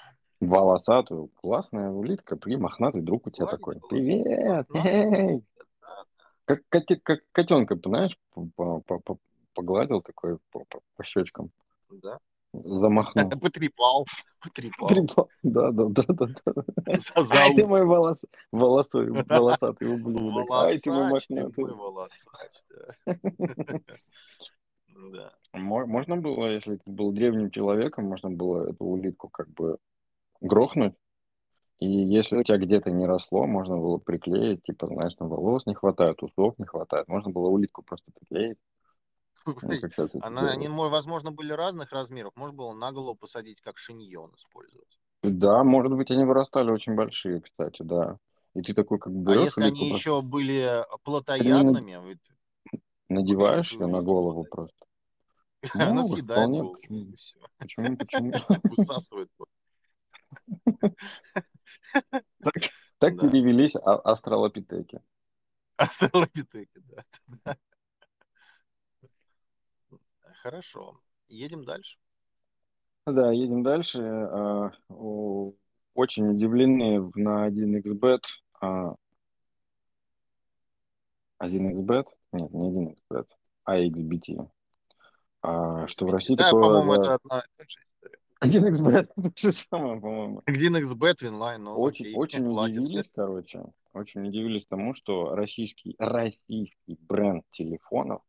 [0.41, 3.81] Волосатую, классная улитка, при мохнатый друг у тебя Гладить такой.
[3.89, 4.67] Привет!
[4.75, 5.45] Эй!»
[6.45, 9.19] Как, коте- как котенка, знаешь, по- по- по-
[9.53, 11.51] погладил такой по, по- по щечкам,
[11.91, 12.19] Да.
[12.65, 13.29] Замахнул.
[13.31, 14.07] Потрепал.
[14.43, 14.89] Потрепал.
[14.89, 15.29] Трепал.
[15.43, 16.63] Да, да, да, да, да.
[17.33, 17.69] Ай, ты ухо.
[17.69, 20.51] мой волос, волосой, волосатый ублюдок.
[20.51, 21.65] Ай, ты мой Волосач, ты мохнатый.
[21.65, 23.17] мой волосач, да.
[25.13, 25.33] Да.
[25.53, 29.77] Мо- Можно было, если ты был древним человеком, можно было эту улитку как бы
[30.41, 30.95] грохнуть.
[31.79, 35.75] И если у тебя где-то не росло, можно было приклеить, типа, знаешь, там волос не
[35.75, 37.09] хватает, усов не хватает.
[37.09, 38.57] Можно было улитку просто приклеить.
[39.47, 39.55] Ну,
[40.21, 42.33] Она, они, мо- возможно, были разных размеров.
[42.37, 44.99] Можно было на голову посадить, как шиньон использовать.
[45.23, 48.19] Да, может быть, они вырастали очень большие, кстати, да.
[48.55, 52.19] И ты такой как бы А если они просто еще были плотоядными, вы
[53.09, 54.87] надеваешь купили ее на голову просто.
[55.75, 57.17] она Могут, съедает голову, почему,
[57.59, 58.33] почему, почему.
[58.65, 59.31] высасывает.
[62.99, 65.01] Так, перевелись а- астралопитеки.
[65.77, 66.81] австралопитеки,
[67.45, 67.57] да.
[70.47, 71.99] Хорошо, едем дальше.
[73.05, 74.01] Да, едем дальше.
[74.01, 74.71] А,
[75.93, 78.21] Очень удивлены на 1xbet.
[78.61, 78.95] а,
[81.43, 82.07] 1xbet?
[82.31, 83.27] Нет, не 1xbet,
[83.65, 84.49] а XBT.
[85.43, 86.63] А, Что в России Да, такое...
[86.63, 88.71] по-моему, это одна и та же история.
[88.71, 90.43] 1xbet, то же самое, по-моему.
[90.47, 97.45] GameXBet, Winline, ну Очень, окей, очень удивились, короче, очень удивились тому, что российский, российский бренд
[97.51, 98.23] телефонов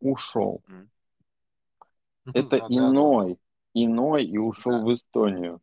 [0.00, 0.62] ушел.
[0.68, 0.90] М.
[2.34, 3.38] Это А, да, да, иной,
[3.74, 4.84] иной и ушел Да.
[4.84, 5.60] в Эстонию.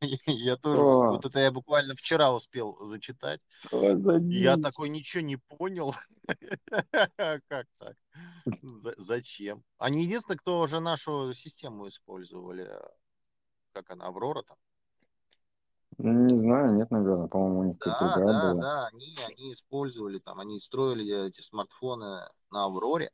[0.26, 3.40] Я тоже, вот это я буквально вчера успел зачитать.
[4.30, 5.94] Я такой ничего не понял.
[7.16, 7.96] Как так?
[8.62, 9.62] За- Зачем?
[9.78, 12.70] Они единственные, кто уже нашу систему использовали.
[13.72, 14.56] Как она, Аврора там?
[15.98, 18.62] Не знаю, нет, наверное, по-моему, у них Да, другая да, была.
[18.62, 23.10] да, они, они использовали там, они строили эти смартфоны на Авроре.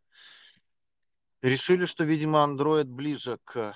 [1.47, 3.73] Решили, что, видимо, Android ближе к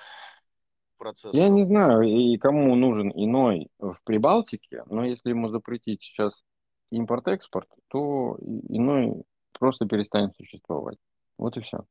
[0.98, 1.37] процессору.
[1.37, 6.42] Я не знаю, и кому нужен иной в Прибалтике, но если ему запретить сейчас
[6.90, 10.98] импорт-экспорт, то иной просто перестанет существовать.
[11.38, 11.85] Вот и все.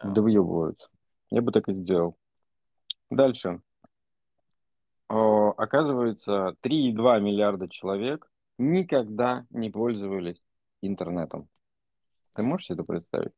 [0.00, 0.10] Да.
[0.10, 0.88] Да выебываются.
[1.30, 2.16] Я бы так и сделал.
[3.10, 3.60] Дальше.
[5.08, 10.40] О, Оказывается, 3,2 миллиарда человек никогда не пользовались
[10.82, 11.48] интернетом.
[12.34, 13.32] Ты можешь себе это представить?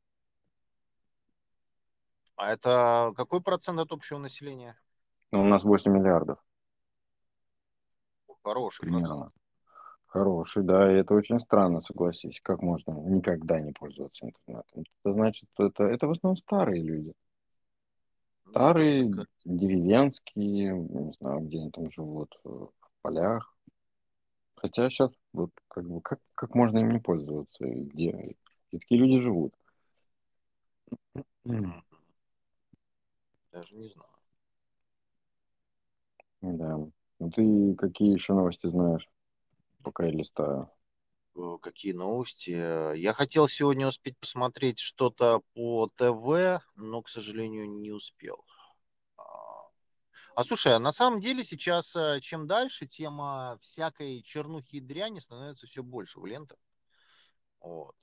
[2.37, 4.77] А это какой процент от общего населения?
[5.33, 6.39] Ну, у нас 8 миллиардов
[8.43, 9.07] Хороший процент.
[9.07, 9.33] примерно.
[10.07, 12.41] Хороший, да, и это очень странно, согласись.
[12.43, 14.85] Как можно никогда не пользоваться интернетом?
[15.05, 17.15] Это значит, это, это в основном старые люди.
[18.45, 22.71] Ну, Старые, как- деревенские, не знаю, где они там живут, э, в
[23.03, 23.55] полях.
[24.57, 27.65] Хотя сейчас вот как бы как, как можно им не пользоваться?
[27.67, 28.11] И Где,
[28.69, 29.55] где такие люди живут?
[33.53, 34.09] Даже не знаю.
[36.41, 36.79] Да.
[37.19, 39.09] Ну ты какие еще новости знаешь,
[39.83, 40.71] пока я листаю?
[41.37, 42.51] Э, Какие новости?
[42.97, 48.45] Я хотел сегодня успеть посмотреть что-то по ТВ, но, к сожалению, не успел.
[49.17, 49.23] А
[50.35, 55.19] а слушай, а на самом деле сейчас, э, чем дальше, тема всякой чернухи и дряни
[55.19, 56.59] становится все больше в лентах.
[57.61, 57.95] Вот.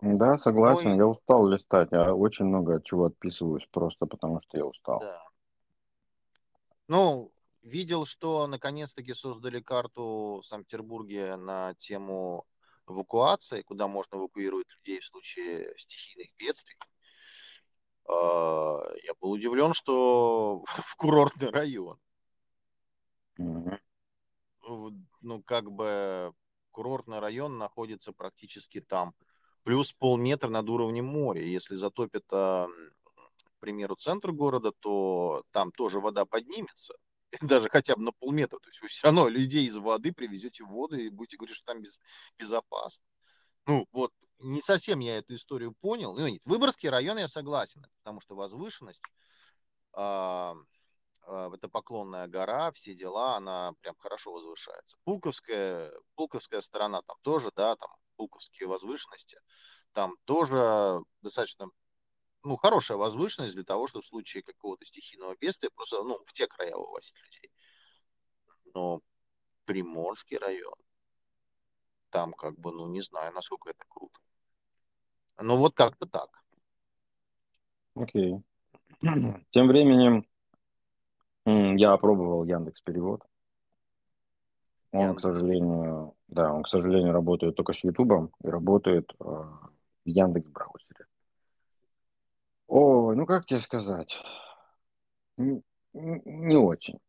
[0.00, 4.58] Да, согласен, Ну я устал листать, я очень много от чего отписываюсь, просто потому что
[4.58, 5.00] я устал.
[5.00, 5.22] Да.
[6.88, 7.32] Ну,
[7.62, 12.46] видел, что наконец-таки создали карту в Санкт-Петербурге на тему
[12.86, 16.76] эвакуации, куда можно эвакуировать людей в случае стихийных бедствий.
[18.06, 21.98] А, Я был удивлен, что в курортный район.
[24.62, 26.32] Вот, Ну, как бы
[26.70, 29.14] курортный район находится практически там.
[29.64, 31.42] Плюс полметра над уровнем моря.
[31.42, 36.94] Если затопит, а, к примеру, центр города, то там тоже вода поднимется.
[37.40, 38.58] Даже хотя бы на полметра.
[38.58, 41.72] То есть вы все равно людей из воды привезете в воду и будете говорить, что
[41.72, 41.98] там без,
[42.38, 43.02] безопасно.
[43.66, 46.14] Ну, вот, не совсем я эту историю понял.
[46.14, 49.02] Ну, нет, Выборгский район я согласен, потому что возвышенность,
[49.94, 50.54] а,
[51.22, 54.98] а, это поклонная гора, все дела, она прям хорошо возвышается.
[55.04, 59.40] Пулковская, Пулковская сторона там тоже, да, там Пулковские возвышенности,
[59.92, 61.68] там тоже достаточно,
[62.42, 66.46] ну, хорошая возвышенность для того, чтобы в случае какого-то стихийного бедствия просто, ну, в те
[66.46, 67.50] края вывозить людей.
[68.74, 69.00] Но
[69.64, 70.74] Приморский район,
[72.10, 74.18] там как бы, ну, не знаю, насколько это круто.
[75.38, 76.44] Ну, вот как-то так.
[77.94, 78.42] Окей.
[79.50, 80.26] Тем временем
[81.46, 83.22] я опробовал Яндекс Перевод.
[84.94, 89.68] Он, к сожалению, да, он, к сожалению, работает только с Ютубом и работает э, в
[90.04, 91.06] Яндекс браузере.
[92.68, 94.16] Ой, ну как тебе сказать?
[95.36, 95.62] Н-
[95.94, 97.00] н- Не очень.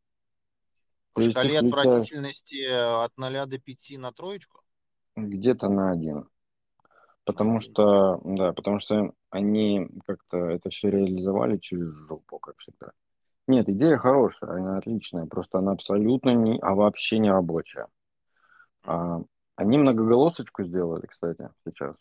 [1.13, 4.61] По То шкале отвратительности э, от 0 до 5 на троечку?
[5.15, 6.27] где-то на один.
[7.23, 12.91] Потому что, да, потому что они как-то это все реализовали через жопу, как всегда.
[13.47, 17.87] Нет, идея хорошая, она отличная, просто она абсолютно не, а вообще не рабочая.
[18.83, 19.21] А,
[19.55, 21.95] они многоголосочку сделали, кстати, сейчас.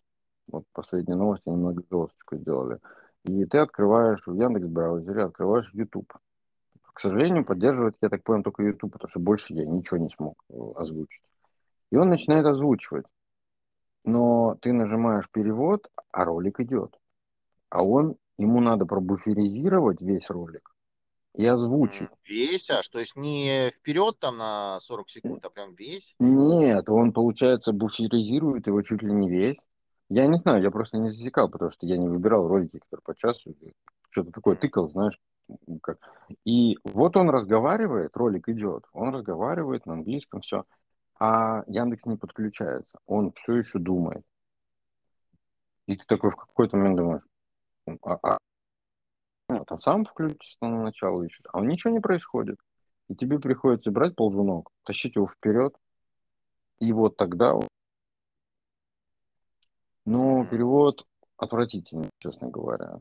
[0.49, 2.79] Вот последние новости, они многоголосочку сделали.
[3.25, 6.11] И ты открываешь в Яндекс браузере, открываешь YouTube.
[6.83, 10.43] К сожалению, поддерживает, я так понял, только YouTube, потому что больше я ничего не смог
[10.49, 11.25] э, озвучить.
[11.91, 13.07] И он начинает озвучивать.
[14.05, 16.99] Но ты нажимаешь перевод, а ролик идет.
[17.69, 20.74] А он, ему надо пробуферизировать весь ролик
[21.35, 22.09] и озвучить.
[22.25, 26.15] Весь, аж, то есть не вперед там на 40 секунд, а прям весь?
[26.19, 29.57] Нет, он, получается, буферизирует его чуть ли не весь.
[30.09, 33.17] Я не знаю, я просто не засекал, потому что я не выбирал ролики, которые по
[33.17, 33.55] часу.
[34.11, 35.19] Что-то такое тыкал, знаешь,
[35.83, 35.99] как.
[36.45, 40.65] И вот он разговаривает, ролик идет, он разговаривает на английском, все.
[41.19, 44.23] А Яндекс не подключается, он все еще думает.
[45.87, 47.23] И ты такой в какой-то момент думаешь,
[48.03, 48.39] а, а,
[49.65, 52.59] вот, он сам включится на начало еще, а ничего не происходит.
[53.09, 55.75] И тебе приходится брать ползунок, тащить его вперед,
[56.79, 57.59] и вот тогда...
[60.07, 61.07] Ну, перевод
[61.39, 63.01] отвратительный, честно говоря.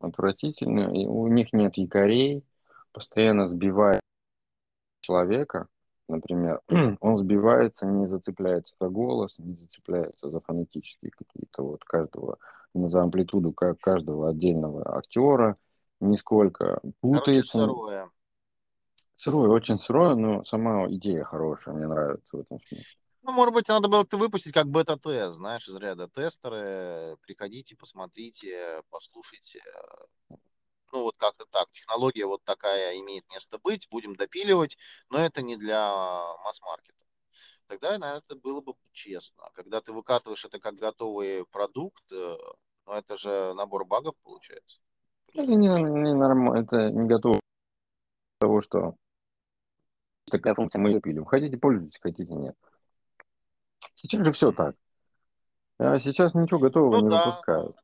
[0.00, 1.02] Отвратительный.
[1.02, 2.44] И у них нет якорей,
[2.92, 4.00] постоянно сбивает
[5.00, 5.68] человека,
[6.08, 6.60] например,
[7.00, 12.38] он сбивается, не зацепляется за голос, не зацепляется за фонетические какие-то вот каждого,
[12.74, 15.56] за амплитуду каждого отдельного актера,
[16.00, 17.52] нисколько путается.
[17.52, 18.10] Короче, сырое.
[19.16, 22.84] Сырое, очень сырое, но сама идея хорошая, мне нравится в этом смысле.
[23.22, 27.16] Ну, может быть, надо было это выпустить как бета-тест, знаешь, из ряда тестеры.
[27.22, 29.60] Приходите, посмотрите, послушайте.
[30.92, 31.68] Ну, вот как-то так.
[31.72, 34.78] Технология вот такая имеет место быть, будем допиливать,
[35.10, 35.92] но это не для
[36.44, 37.04] масс-маркета.
[37.66, 39.50] Тогда, наверное, это было бы честно.
[39.54, 42.36] Когда ты выкатываешь это как готовый продукт, э,
[42.86, 44.78] ну, это же набор багов получается.
[45.36, 47.40] Это не, не нормально, это не готово
[48.38, 48.94] того, что
[50.30, 51.26] такая функция мы ее пилим.
[51.26, 52.56] Хотите, пользуйтесь, хотите, нет.
[53.94, 54.74] Сейчас же все так.
[55.78, 57.26] А сейчас ничего готового ну, не да.
[57.26, 57.76] выпускают.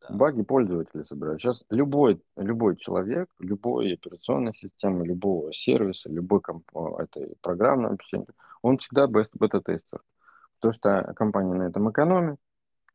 [0.00, 0.14] Да.
[0.16, 1.40] Баги пользователи собирают.
[1.40, 8.26] Сейчас любой, любой человек, любой операционной системы, любого сервиса, любой комп- этой программной обеспечения,
[8.62, 10.02] он всегда бета-тестер.
[10.58, 12.40] Потому что компания на этом экономит,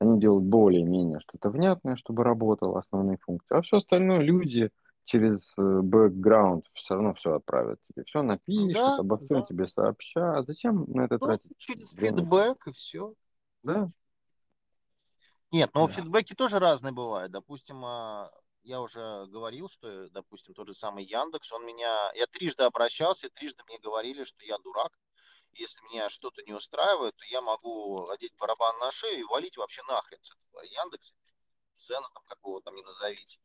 [0.04, 3.56] они делают более-менее что-то внятное, чтобы работало, основные функции.
[3.56, 4.70] А все остальное люди
[5.06, 8.04] через бэкграунд все равно все отправят тебе.
[8.06, 9.46] Все напишут, да, обо всем да.
[9.46, 10.46] тебе сообщат.
[10.46, 11.58] Зачем на это Просто тратить?
[11.58, 12.18] Через время?
[12.18, 13.14] фидбэк и все.
[13.64, 13.92] Да.
[15.52, 15.94] Нет, но да.
[15.94, 17.32] фидбэки тоже разные бывают.
[17.32, 18.32] Допустим, а,
[18.64, 22.12] я уже говорил, что, допустим, тот же самый Яндекс, он меня...
[22.16, 24.92] Я трижды обращался, и трижды мне говорили, что я дурак.
[25.56, 29.84] Если меня что-то не устраивает, то я могу одеть барабан на шею и валить вообще
[29.84, 31.16] нахрен с этого Яндекса.
[31.76, 33.40] Цену там какого там не назовите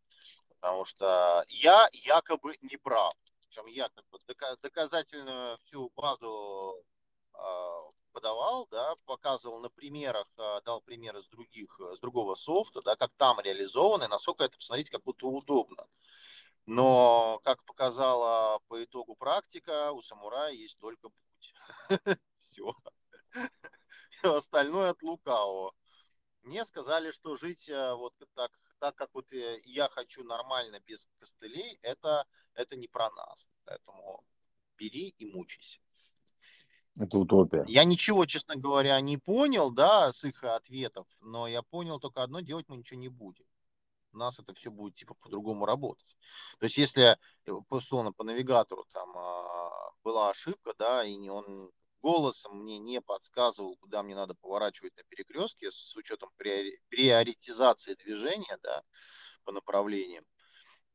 [0.60, 3.14] потому что я якобы не прав.
[3.40, 4.18] Причем я как бы
[4.62, 6.84] доказательную всю базу
[7.34, 7.38] э,
[8.12, 13.10] подавал, да, показывал на примерах, э, дал примеры с других, с другого софта, да, как
[13.16, 15.86] там реализовано, и насколько это посмотреть как будто удобно.
[16.66, 21.54] Но, как показала по итогу практика, у самурая есть только путь.
[22.38, 22.74] Все.
[24.22, 25.74] Остальное от лукавого.
[26.42, 31.06] Мне сказали, что жить э, вот так так как вот э, я хочу нормально без
[31.18, 33.48] костылей, это, это не про нас.
[33.64, 34.24] Поэтому
[34.76, 35.80] бери и мучайся.
[36.96, 37.64] Это утопия.
[37.68, 42.40] Я ничего, честно говоря, не понял, да, с их ответов, но я понял только одно,
[42.40, 43.44] делать мы ничего не будем.
[44.12, 46.16] У нас это все будет типа по-другому работать.
[46.58, 47.16] То есть если,
[47.46, 53.76] э, условно, по навигатору там а, была ошибка, да, и он голосом мне не подсказывал,
[53.76, 58.82] куда мне надо поворачивать на перекрестке с учетом приоритизации движения да,
[59.44, 60.24] по направлениям.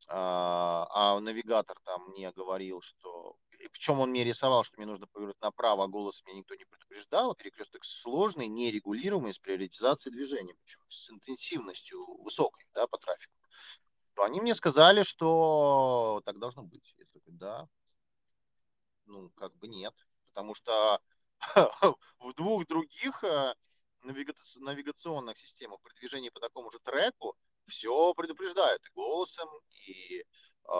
[0.08, 3.36] А, а навигатор там мне говорил, что...
[3.70, 7.36] Причем он мне рисовал, что мне нужно повернуть направо, а голос меня никто не предупреждал.
[7.36, 13.34] Перекресток сложный, нерегулируемый, с приоритизацией движения, причем с интенсивностью высокой да, по трафику.
[14.18, 16.94] Они мне сказали, что так должно быть.
[16.98, 17.68] Я такой, да.
[19.06, 19.94] Ну, как бы нет
[20.34, 21.00] потому что
[22.20, 23.54] в двух других э,
[24.02, 27.36] навигационных системах при движении по такому же треку
[27.68, 29.48] все предупреждают и голосом,
[29.88, 30.26] и,
[30.66, 30.74] э,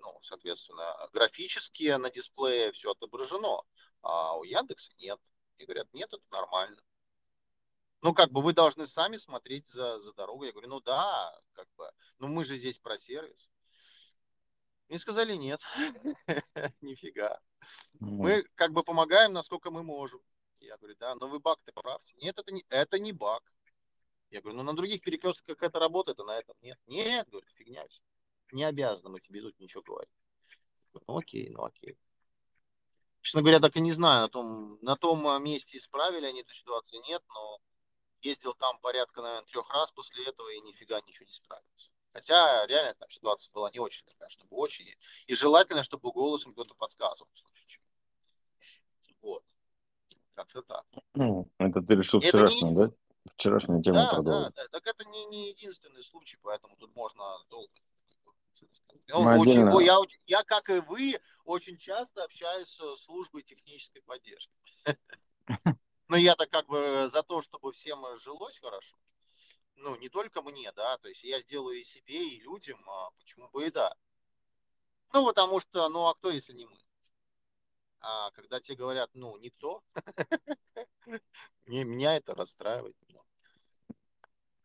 [0.00, 3.62] ну, соответственно, графически на дисплее все отображено,
[4.02, 5.18] а у Яндекса нет.
[5.58, 6.80] И говорят, нет, это нормально.
[8.02, 10.48] Ну, как бы вы должны сами смотреть за, за дорогой.
[10.48, 13.50] Я говорю, ну да, как бы, ну мы же здесь про сервис.
[14.88, 15.60] Мне сказали, нет,
[16.80, 17.38] нифига.
[18.00, 20.20] Мы как бы помогаем, насколько мы можем.
[20.60, 22.14] Я говорю, да, но вы баг-то поправьте.
[22.16, 23.42] Нет, это не, это не баг.
[24.30, 26.78] Я говорю, ну на других перекрестках это работает, а на этом нет.
[26.86, 28.00] Нет, говорю, фигня все.
[28.52, 30.10] Не обязаны мы тебе тут ничего говорить.
[31.06, 31.96] Ну окей, ну окей.
[33.22, 36.54] Честно говоря, так и не знаю, на том, на том а, месте исправили они эту
[36.54, 37.58] ситуацию, нет, но
[38.22, 41.90] ездил там порядка, наверное, трех раз после этого и нифига ничего не справился.
[42.12, 44.86] Хотя реально там ситуация была не очень такая, чтобы очень.
[45.26, 47.84] И желательно, чтобы голосом кто-то подсказывал в случае чего.
[49.20, 49.44] Вот.
[50.34, 50.84] Как-то так.
[51.14, 52.94] Ну, это ты решил Это вчерашнюю, не- да?
[53.34, 54.54] Вчерашнюю тему Да, да, продолжить.
[54.54, 54.68] да.
[54.68, 57.72] Так это не, не единственный случай, поэтому тут можно долго.
[59.08, 64.52] Ну, очень- я, я, как и вы, очень часто общаюсь с службой технической поддержки.
[66.08, 68.96] Но я-то как бы за то, чтобы всем жилось хорошо.
[69.76, 73.48] Ну, не только мне, да, то есть я сделаю и себе, и людям, а почему
[73.48, 73.94] бы и да.
[75.12, 76.78] Ну, потому что, ну, а кто, если не мы?
[78.00, 79.82] А когда тебе говорят, ну, никто,
[81.66, 82.96] меня это расстраивает.
[83.08, 83.29] немного.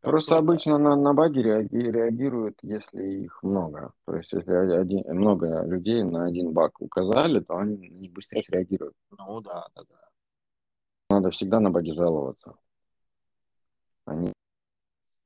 [0.06, 3.92] Просто обычно на, на баги реаги- реагируют, если их много.
[4.06, 8.94] То есть, если один, много людей на один баг указали, то они, они быстрее среагируют.
[9.10, 9.20] так.
[9.28, 9.96] Ну, да, да, да.
[11.10, 12.54] Надо всегда на баги жаловаться.
[14.06, 14.32] Они,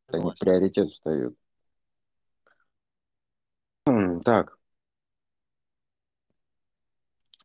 [0.08, 1.36] они в приоритет встают.
[4.24, 4.58] Так.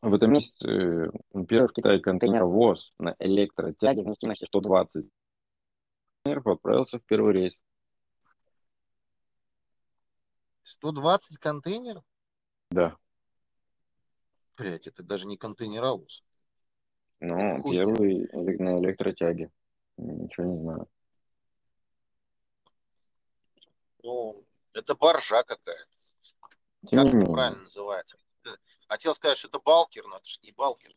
[0.03, 1.11] В этом месяце э,
[1.49, 5.09] первый в Китае контейнеровоз на электротяге вместимостью 120
[6.25, 7.55] контейнеров отправился в первый рейс.
[10.63, 12.05] 120 контейнеров?
[12.71, 12.97] Да.
[14.57, 16.23] Блять, это даже не контейнеровоз.
[17.21, 19.51] Ну, Хуй первый на электротяге.
[19.97, 20.89] Ничего не знаю.
[24.03, 25.91] Ну, это боржа какая-то.
[26.89, 28.19] Тем Как это правильно называется?
[28.89, 30.95] Хотел сказать, что это балкер, но это же не балкер.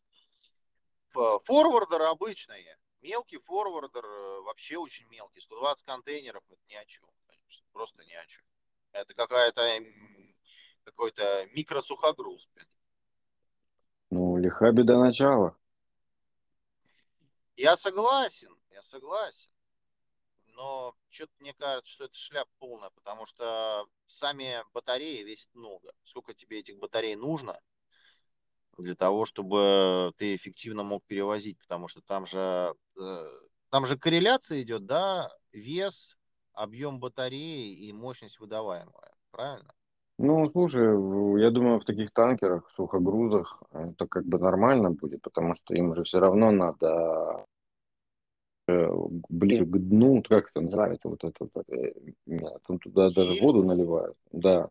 [1.13, 2.65] Форвардер обычный.
[3.07, 5.39] Мелкий форвардер, э, вообще очень мелкий.
[5.39, 7.65] 120 контейнеров, это ни о чем, конечно.
[7.71, 8.43] Просто ни о чем.
[8.91, 9.79] Это какая-то
[10.83, 12.45] какой-то микросухогруз.
[12.53, 12.67] блин.
[14.09, 15.55] Ну, лиха беда начала.
[17.55, 19.51] Я согласен, я согласен.
[20.47, 25.93] Но что-то мне кажется, что это шляп полная, потому что сами батареи весят много.
[26.03, 27.57] Сколько тебе этих батарей нужно
[28.83, 31.57] для того, чтобы ты эффективно мог перевозить?
[31.59, 33.25] Потому что там же, э,
[33.69, 36.17] там же корреляция идет, да, вес,
[36.53, 39.13] объем батареи и мощность выдаваемая.
[39.31, 39.73] Правильно?
[40.19, 40.83] Ну, слушай,
[41.41, 46.03] я думаю, в таких танкерах, сухогрузах, это как бы нормально будет, потому что им же
[46.05, 47.45] все равно надо
[48.67, 48.89] э,
[49.29, 51.93] ближе к дну, как это называется, вот это, э,
[52.67, 54.69] там туда даже воду наливают, да,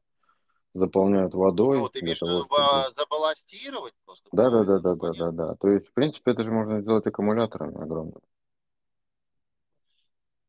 [0.76, 2.56] заполняют водой Ну, ты для имеешь в того, виду чтобы...
[2.56, 4.28] ба- забалластировать просто?
[4.32, 5.54] Да, да, да, да, Ну, да, да, да.
[5.56, 8.22] То есть, в принципе, это же можно сделать аккумуляторами огромными.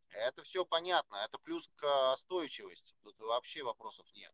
[0.10, 1.18] Это все понятно.
[1.18, 2.94] Это плюс к остойчивости.
[3.04, 4.34] Тут вообще вопросов нет.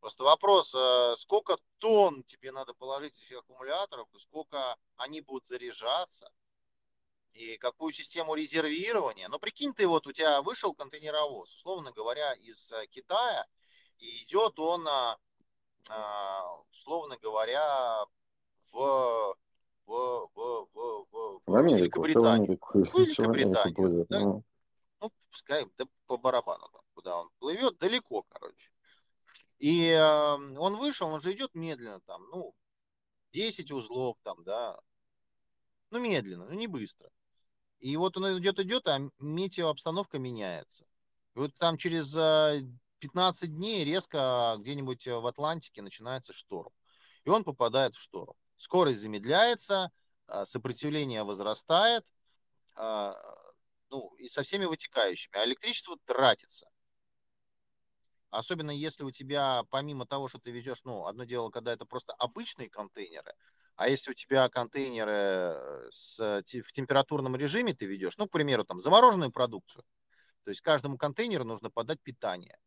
[0.00, 6.30] Просто вопрос, э, сколько тонн тебе надо положить этих аккумуляторов, и сколько они будут заряжаться,
[7.32, 9.28] и какую систему резервирования.
[9.28, 13.46] Но прикинь, ты вот у тебя вышел контейнеровоз, условно говоря, из э, Китая,
[13.98, 14.86] и идет он,
[16.72, 18.04] условно говоря,
[18.72, 19.34] в,
[19.86, 22.44] в, в, в, в, В Америку, в Великобританию.
[22.44, 24.08] Америку, Ну, в Америку Великобританию, плывет.
[24.08, 24.20] да?
[24.20, 24.44] Ну,
[25.00, 28.70] ну, пускай да по барабану, там, куда он плывет, далеко, короче.
[29.58, 32.54] И э, он вышел, он же идет медленно, там, ну,
[33.32, 34.78] 10 узлов, там, да,
[35.90, 37.10] ну, медленно, ну, не быстро.
[37.78, 40.84] И вот он идет, идет, а метеообстановка меняется.
[41.34, 42.62] И вот там через э,
[43.00, 46.72] 15 дней резко где-нибудь в Атлантике начинается шторм.
[47.24, 48.34] И он попадает в шторм.
[48.56, 49.90] Скорость замедляется,
[50.28, 52.04] э, сопротивление возрастает,
[52.76, 53.12] э,
[53.90, 55.36] ну, и со всеми вытекающими.
[55.36, 56.66] А электричество тратится.
[58.30, 62.12] Особенно если у тебя, помимо того, что ты везешь, ну, одно дело, когда это просто
[62.12, 63.34] обычные контейнеры,
[63.74, 68.64] а если у тебя контейнеры с, те- в температурном режиме ты ведешь, ну, к примеру,
[68.64, 69.84] там, замороженную продукцию,
[70.44, 72.58] то есть каждому контейнеру нужно подать питание.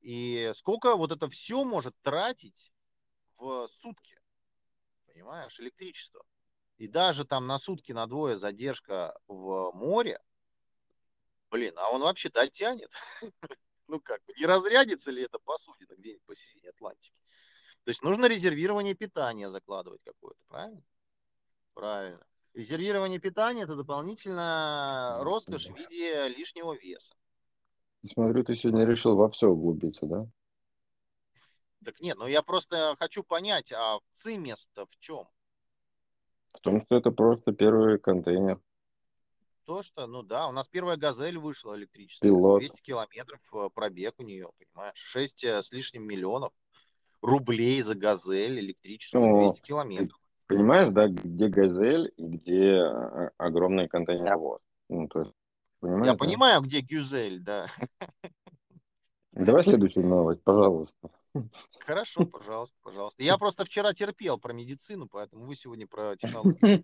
[0.00, 2.72] И сколько вот это все может тратить
[3.38, 4.18] в сутки,
[5.06, 6.24] понимаешь, электричество.
[6.78, 10.20] И даже там на сутки, на двое задержка в море,
[11.50, 12.90] блин, а он вообще дотянет.
[13.88, 17.14] Ну как бы, не разрядится ли это посудина где-нибудь посередине Атлантики?
[17.84, 20.82] То есть нужно резервирование питания закладывать какое-то, правильно?
[21.72, 22.26] Правильно.
[22.52, 27.14] Резервирование питания это дополнительно роскошь в виде лишнего веса.
[28.06, 30.26] Смотрю, ты сегодня решил во все углубиться, да?
[31.84, 35.28] Так нет, ну я просто хочу понять, а цимес-то в чем?
[36.54, 38.60] В том, что это просто первый контейнер.
[39.66, 42.30] То, что, ну да, у нас первая газель вышла электрическая.
[42.30, 42.60] Пилот.
[42.60, 44.96] 200 километров э, пробег у нее, понимаешь?
[44.96, 46.52] 6 с лишним миллионов
[47.20, 50.20] рублей за газель электрическую, Ну, 200 километров.
[50.48, 54.60] Понимаешь, да, где газель и где э, огромный контейнеровоз.
[54.88, 55.32] Ну, то есть,
[55.86, 57.66] понимаешь, Я понимаю, где Гюзель, да.
[59.32, 61.10] Давай следующую новость, пожалуйста.
[61.80, 63.22] Хорошо, пожалуйста, пожалуйста.
[63.22, 66.80] Я просто вчера терпел про медицину, поэтому вы сегодня про технологию.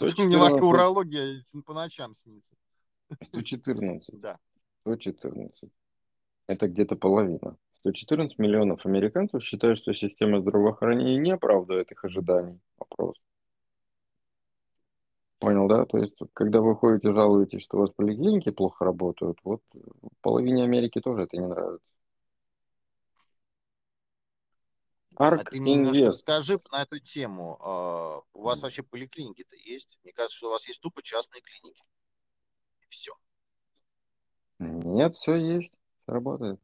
[0.00, 2.54] Немножко урология по ночам снится.
[3.22, 4.20] 114.
[4.20, 4.38] Да.
[4.82, 5.70] 114.
[6.48, 7.56] Это где-то половина.
[7.80, 12.60] 114 миллионов американцев считают, что система здравоохранения не оправдывает их ожиданий.
[12.78, 13.16] Вопрос.
[15.38, 15.84] Понял, да?
[15.84, 19.60] То есть, когда вы ходите, жалуетесь, что у вас поликлиники плохо работают, вот
[20.22, 21.86] половине Америки тоже это не нравится.
[25.16, 27.58] Арк а ты мне немножко скажи на эту тему.
[27.60, 29.98] А, у вас вообще поликлиники-то есть?
[30.02, 31.82] Мне кажется, что у вас есть тупо частные клиники.
[32.82, 33.12] И все.
[34.58, 35.72] Нет, все есть.
[36.06, 36.60] Работает.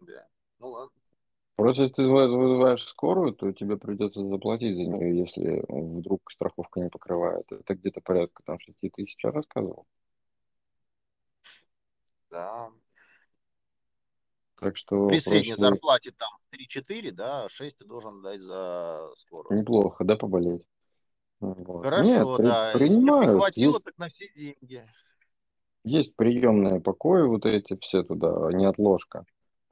[0.00, 0.26] Да.
[0.58, 1.00] Ну ладно.
[1.56, 6.88] Просто если ты вызываешь скорую, то тебе придется заплатить за нее, если вдруг страховка не
[6.88, 7.44] покрывает.
[7.50, 9.86] Это где-то порядка там 6 тысяч, я рассказывал.
[12.30, 12.70] Да.
[14.58, 15.60] Так что При средней проще...
[15.60, 19.60] зарплате там 3-4, да, 6 ты должен дать за скорую.
[19.60, 20.66] Неплохо, да, поболеть?
[21.38, 21.84] Вот.
[21.84, 22.72] Хорошо, Нет, да.
[22.74, 24.88] При, Если тебе хватило, есть, так на все деньги.
[25.84, 29.24] Есть приемные покои, вот эти все туда, не отложка.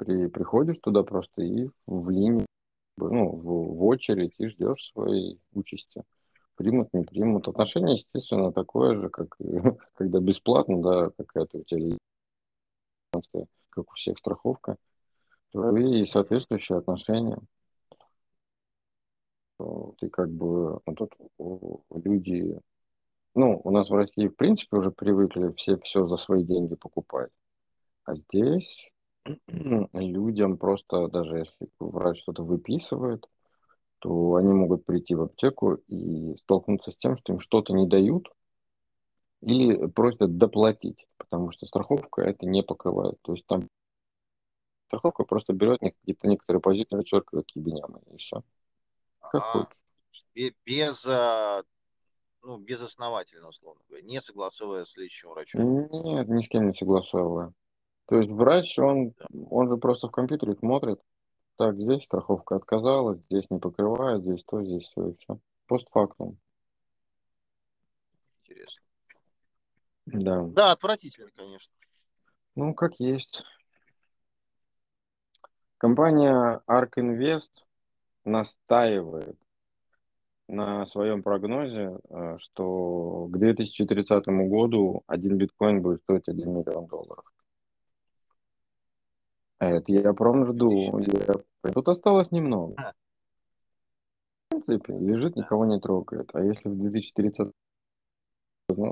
[0.04, 2.44] При, приходишь туда просто и в линии,
[2.96, 6.02] ну, в, в очередь и ждешь своей участи.
[6.56, 7.46] Примут, не примут.
[7.46, 9.36] Отношение, естественно, такое же, как
[9.94, 11.96] когда бесплатно, да, какая-то у тебя
[13.70, 14.76] как у всех страховка,
[15.54, 17.38] и соответствующие отношения.
[19.58, 21.14] Ты как бы, ну, тут
[21.94, 22.58] люди,
[23.36, 27.30] ну, у нас в России, в принципе, уже привыкли все все за свои деньги покупать.
[28.04, 28.90] А здесь
[29.92, 33.26] людям просто, даже если врач что-то выписывает,
[34.00, 38.28] то они могут прийти в аптеку и столкнуться с тем, что им что-то не дают
[39.42, 43.20] или просят доплатить, потому что страховка это не покрывает.
[43.22, 43.68] То есть там
[44.86, 48.42] страховка просто берет какие-то некоторые позиции, вычеркивает ебенямы, и все.
[49.20, 50.54] Как а, хочешь.
[50.64, 51.62] Без, а,
[52.42, 55.88] ну, безосновательно, условно говоря, не согласовывая с лечащим врачом.
[55.90, 57.52] Нет, ни с кем не согласовывая.
[58.06, 59.14] То есть врач, он,
[59.50, 61.00] он же просто в компьютере смотрит,
[61.56, 65.38] так, здесь страховка отказалась, здесь не покрывает, здесь то, здесь все, и все.
[65.66, 66.36] Постфактум.
[68.42, 68.82] Интересно.
[70.06, 70.42] Да.
[70.42, 71.72] Да, отвратительно, конечно.
[72.56, 73.42] Ну, как есть.
[75.78, 77.50] Компания ARK Invest
[78.24, 79.36] настаивает
[80.48, 87.24] на своем прогнозе, э, что к 2030 году один биткоин будет стоить 1 миллион долларов.
[89.62, 90.98] Это я прям жду.
[90.98, 91.72] Я...
[91.72, 92.94] Тут осталось немного.
[94.50, 96.28] В принципе, лежит, никого не трогает.
[96.34, 97.52] А если в 2030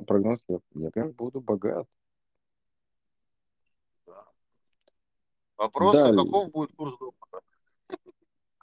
[0.07, 1.87] прогноз, я, я прям буду богат.
[5.57, 6.25] Вопрос, Далее.
[6.25, 7.45] каков будет курс доллара?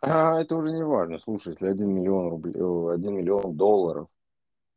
[0.01, 1.19] А, это уже не важно.
[1.19, 4.07] Слушай, если 1 миллион рублей, 1 миллион долларов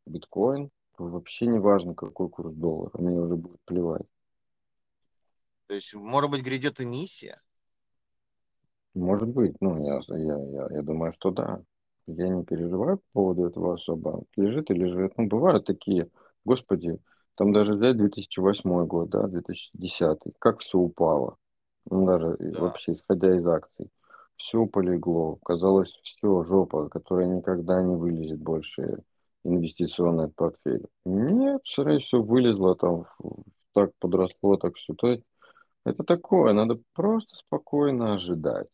[0.05, 2.91] биткоин, то вообще не важно, какой курс доллара.
[2.95, 4.07] Мне уже будет плевать.
[5.71, 7.41] То есть, может быть, грядет эмиссия?
[8.93, 9.55] Может быть.
[9.61, 11.63] Ну, я, я, я, я думаю, что да.
[12.09, 14.25] Я не переживаю по поводу этого особо.
[14.35, 15.13] Лежит и лежит.
[15.17, 16.11] Ну, бывают такие,
[16.45, 16.99] господи,
[17.37, 21.37] там даже взять 2008 год, да, 2010, как все упало.
[21.89, 22.63] Ну, даже да.
[22.63, 23.93] вообще исходя из акций.
[24.35, 25.37] Все полегло.
[25.45, 29.05] Казалось, все, жопа, которая никогда не вылезет больше
[29.45, 30.89] инвестиционный портфель.
[31.05, 33.07] Нет, все все вылезло там,
[33.73, 34.95] так подросло, так все.
[34.95, 35.23] То есть
[35.91, 38.69] это такое, надо просто спокойно ожидать.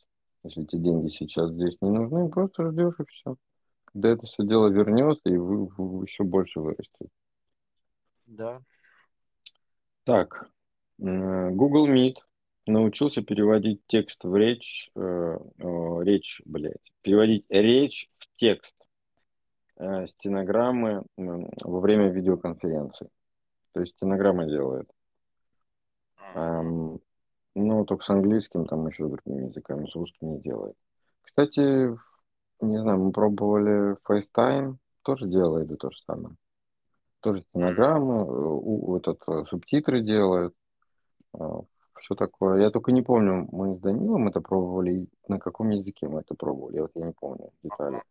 [0.45, 3.37] Если эти деньги сейчас здесь не нужны, просто ждешь и все.
[3.85, 7.09] Когда это все дело вернется, и вы, вы еще больше вырастет.
[8.27, 8.61] Да.
[10.05, 10.49] Так,
[10.99, 12.17] Google Meet
[12.67, 18.75] научился переводить текст в речь, э, э, речь, блядь, переводить речь в текст
[19.77, 21.23] э, стенограммы э,
[21.64, 23.09] во время видеоконференции.
[23.73, 24.91] То есть стенограмма делает.
[26.35, 27.01] Эм,
[27.57, 30.77] ну, только с английским, там еще с другими языками, с русским не делает.
[31.23, 31.97] Кстати,
[32.61, 36.37] не знаю, мы пробовали FaceTime, тоже делает и то же самое.
[37.21, 40.55] Тоже стенограммы, э, у, этот, э, субтитры делает.
[41.35, 41.61] Э,
[42.01, 42.61] все такое.
[42.61, 46.81] Я только не помню, мы с Данилом это пробовали, на каком языке мы это пробовали,
[46.81, 48.03] вот я не помню детали.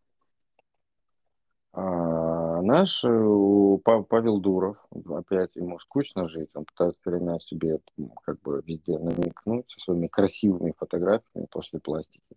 [1.73, 2.34] А
[2.65, 4.77] наш э, Павел Дуров,
[5.09, 7.79] опять ему скучно жить, он пытается время себе
[8.23, 12.35] как бы везде намекнуть со своими красивыми фотографиями после пластики.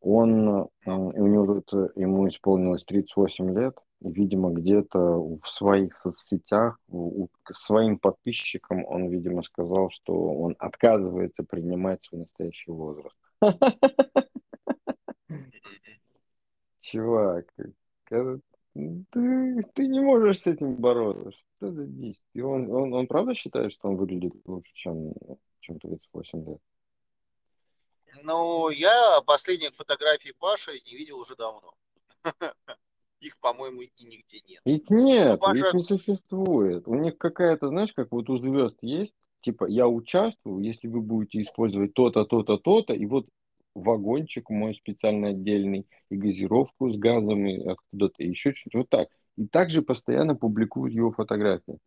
[0.00, 7.28] Он, у него тут, ему исполнилось 38 лет, И, видимо, где-то в своих соцсетях у,
[7.52, 13.16] своим подписчикам он, видимо, сказал, что он отказывается принимать свой настоящий возраст.
[16.78, 17.44] Чувак,
[18.08, 18.40] это-
[19.10, 21.30] ты, ты не можешь с этим бороться.
[21.30, 22.20] Что за дичь?
[22.34, 25.12] И он, он, он правда считает, что он выглядит лучше, чем,
[25.60, 26.58] чем 38 лет?
[28.22, 31.74] Ну, я последних фотографий Паши не видел уже давно.
[33.20, 34.60] Их, по-моему, и нигде нет.
[34.64, 36.88] Их нет, Паша- их не существует.
[36.88, 39.12] У них какая-то, знаешь, как вот у звезд есть,
[39.42, 43.26] типа, я участвую, если вы будете использовать то-то, то-то, то-то, и вот
[43.74, 49.08] вагончик мой специально отдельный, и газировку с откуда-то, и еще что-то вот так.
[49.36, 51.78] И также постоянно публикуют его фотографии.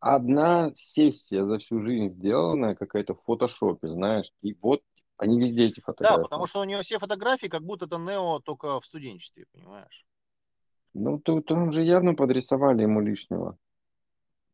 [0.00, 4.82] Одна сессия за всю жизнь сделанная какая-то в фотошопе, знаешь, и вот
[5.16, 6.18] они везде эти фотографии.
[6.18, 10.06] Да, потому что у него все фотографии, как будто это Нео только в студенчестве, понимаешь?
[10.94, 13.58] Ну, то, там же явно подрисовали ему лишнего.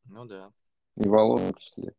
[0.07, 0.51] Ну да.
[0.97, 1.95] И волос в числе.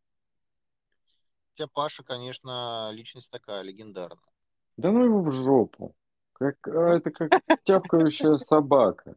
[1.50, 4.35] Хотя Паша, конечно, личность такая легендарная.
[4.76, 5.94] Да ну его в жопу.
[6.34, 7.32] Как, а, это как
[7.64, 9.16] тявкающая собака.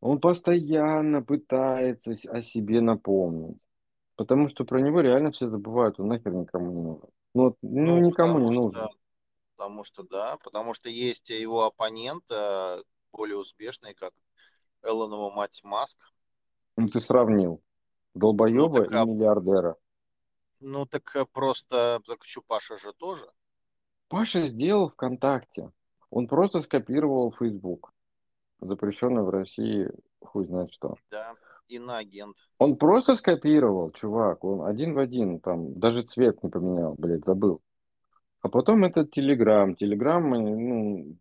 [0.00, 3.58] Он постоянно пытается с- о себе напомнить.
[4.16, 7.08] Потому что про него реально все забывают, он нахер никому не нужен.
[7.34, 8.72] Ну, вот, ну, никому не нужен.
[8.72, 8.90] Что,
[9.56, 14.12] потому что да, потому что есть его оппонент, э, более успешный, как
[14.82, 15.98] Эллонова мать Маск.
[16.76, 17.62] Ну, ты сравнил.
[18.14, 19.76] Долбоеба Ну, так, а- и миллиардера.
[20.60, 23.30] Ну так э, просто, так что Паша же тоже.
[24.08, 25.70] Паша сделал ВКонтакте.
[26.10, 27.92] Он просто скопировал Facebook.
[28.60, 29.90] Запрещенный в России
[30.20, 30.94] хуй знает что.
[31.10, 31.34] Да,
[31.68, 32.36] иноагент.
[32.58, 34.44] Он просто скопировал, чувак.
[34.44, 37.60] Он один в один, там, даже цвет не поменял, блядь, забыл.
[38.40, 39.74] А потом этот Телеграм.
[39.74, 41.16] Телеграм, ну,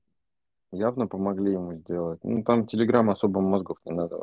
[0.72, 2.20] явно помогли ему сделать.
[2.24, 4.18] Ну, там Телеграм особо мозгов не надо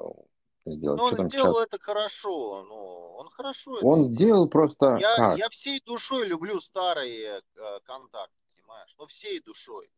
[0.65, 1.01] сделать.
[1.01, 1.69] Но Что он сделал чат?
[1.69, 2.65] это хорошо.
[2.65, 2.75] Ну,
[3.17, 4.15] он хорошо Он сделал.
[4.15, 5.39] сделал просто Я, как?
[5.39, 8.42] я всей душой люблю старые э, контакты,
[8.73, 8.95] понимаешь?
[8.99, 9.91] Ну, всей душой.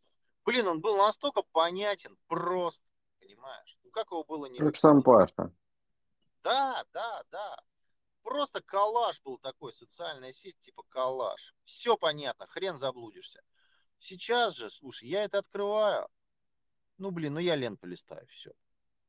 [0.45, 2.83] Блин, он был настолько понятен, прост,
[3.21, 3.79] понимаешь?
[3.83, 5.53] Ну, как его было не Как сам Паша.
[6.43, 7.63] Да, да, да.
[8.23, 11.55] Просто коллаж был такой, социальная сеть типа коллаж.
[11.65, 13.43] Все понятно, хрен заблудишься.
[13.99, 16.09] Сейчас же, слушай, я это открываю.
[16.99, 18.53] Ну, блин, ну я ленту листаю, все.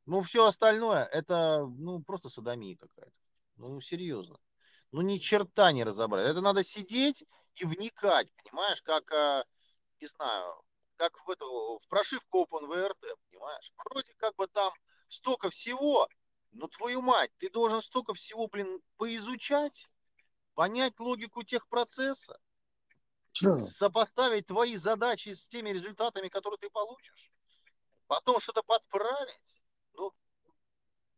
[0.05, 3.15] Ну, все остальное, это, ну, просто садомия какая-то.
[3.57, 4.37] Ну, серьезно.
[4.91, 6.27] Ну, ни черта не разобрать.
[6.27, 9.45] Это надо сидеть и вникать, понимаешь, как, а,
[9.99, 10.61] не знаю,
[10.97, 13.71] как в эту, в прошивку OpenVRT, понимаешь?
[13.85, 14.73] Вроде как бы там
[15.09, 16.07] столько всего,
[16.51, 19.87] ну, твою мать, ты должен столько всего, блин, поизучать,
[20.53, 22.39] понять логику техпроцесса,
[23.33, 23.57] Чё?
[23.57, 27.31] сопоставить твои задачи с теми результатами, которые ты получишь,
[28.07, 29.61] потом что-то подправить.
[29.93, 30.13] Ну,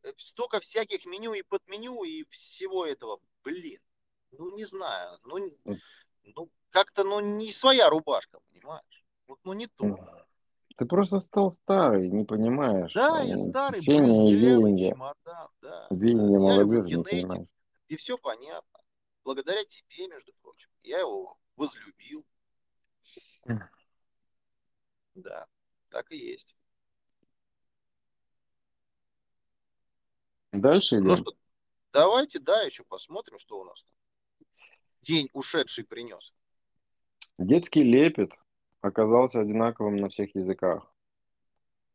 [0.04, 3.80] э, столько всяких меню и подменю и всего этого, блин.
[4.32, 5.58] Ну, не знаю, ну.
[6.36, 9.06] Ну как-то, ну, не своя рубашка, понимаешь?
[9.28, 9.98] Вот, ну, не то.
[10.78, 12.94] Ты просто стал старый, не понимаешь.
[12.94, 15.88] Да, я Ну, старый, веяние, чемодан, да.
[15.90, 16.40] веяние да.
[16.40, 17.48] Молодежи не понимаешь.
[17.88, 18.80] и все понятно.
[19.24, 20.70] Благодаря тебе, между прочим.
[20.84, 22.26] Я его возлюбил.
[25.16, 25.48] Да,
[25.90, 26.56] так и есть.
[30.52, 31.18] Дальше Ну идем.
[31.18, 31.34] что,
[31.92, 33.97] давайте, да, еще посмотрим, что у нас там.
[35.08, 36.34] День ушедший принес.
[37.38, 38.32] Детский лепет
[38.82, 40.91] оказался одинаковым на всех языках.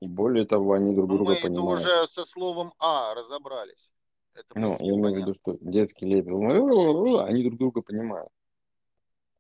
[0.01, 1.81] И более того, они друг Ну, друга мы понимают.
[1.81, 3.91] уже со словом А разобрались.
[4.35, 8.31] Это, Ну, я имею в виду, что детский лепет, они друг друга понимают.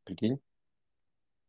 [0.04, 0.38] Прикинь?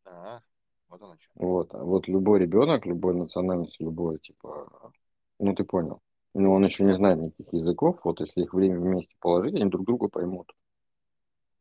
[0.06, 0.40] А,
[0.88, 1.30] вот оно что.
[1.34, 1.74] Вот.
[1.74, 4.92] А вот любой ребенок, любой национальности, любой, типа,
[5.38, 6.00] ну, ты понял.
[6.32, 8.00] Но он еще не знает никаких языков.
[8.02, 10.50] Вот если их время вместе положить, они друг друга поймут.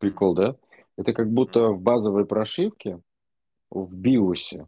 [0.03, 0.55] Прикол, да?
[0.97, 2.99] Это как будто в базовой прошивке,
[3.69, 4.67] в биосе,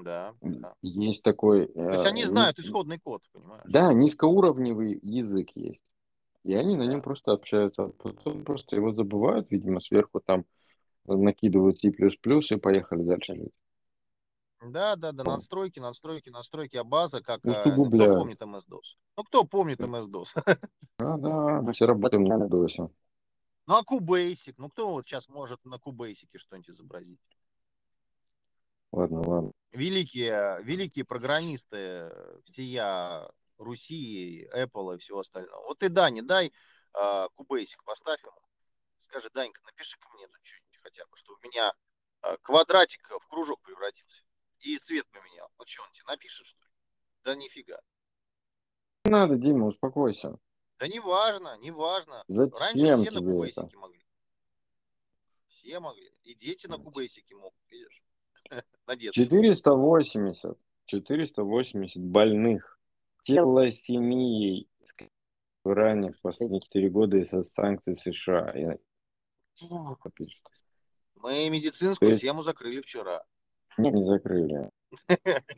[0.00, 0.74] Да, да.
[0.82, 1.66] есть такой...
[1.68, 3.62] То есть они знают исходный код, понимаешь?
[3.66, 5.80] Да, низкоуровневый язык есть.
[6.44, 6.92] И они на Да.
[6.92, 7.84] нем просто общаются.
[7.84, 10.44] А потом просто его забывают, видимо, сверху там
[11.06, 13.52] накидывают C++ и поехали дальше жить.
[14.66, 18.18] Да, да, да, настройки, настройки, настройки, а база, как, э, ну, кто Усугубляют.
[18.18, 18.96] помнит MS-DOS?
[19.16, 20.34] Ну, кто помнит MS-DOS?
[20.98, 22.90] А, да, мы все работаем на DOS.
[23.66, 24.54] Ну, а QBasic?
[24.58, 27.20] Ну, кто вот сейчас может на QBasic что-нибудь изобразить?
[28.92, 29.52] Ладно, ладно.
[29.72, 32.12] Великие, великие программисты
[32.44, 35.64] всея Руси, Apple и всего остального.
[35.64, 38.38] Вот ты, Дани, дай э, QBasic, поставь ему.
[39.00, 41.72] Скажи, Данька, напиши ко мне тут что-нибудь хотя бы, что у меня
[42.22, 44.22] э, квадратик в кружок превратился.
[44.60, 45.48] И цвет поменял.
[45.58, 46.70] Вот что он тебе напишет, что ли?
[47.24, 47.80] Да нифига.
[49.04, 50.38] Не надо, Дима, успокойся.
[50.78, 52.24] Да не важно, не важно.
[52.28, 53.62] Зачем Раньше все на тебе это?
[53.62, 54.00] кубейсике могли.
[55.48, 56.12] Все могли.
[56.24, 58.02] И дети на кубейсике могут, видишь?
[58.86, 59.24] На детском.
[59.24, 60.58] 480.
[60.86, 62.78] 480 больных
[63.22, 64.68] телосемией
[65.64, 68.52] в Иране в последние 4 года из-за санкций США.
[71.14, 73.24] Мы медицинскую есть- тему закрыли вчера.
[73.78, 74.70] Не, не закрыли.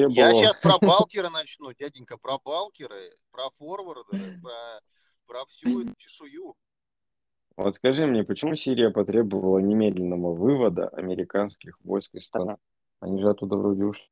[0.00, 4.80] Я Требовал- сейчас про балкеры начну, дяденька, про балкеры, про форвардеры, про,
[5.26, 6.56] про всю эту чешую.
[7.56, 12.56] Вот скажи мне, почему Сирия потребовала немедленного вывода американских войск из страны?
[12.98, 14.10] Они же оттуда вроде ушли.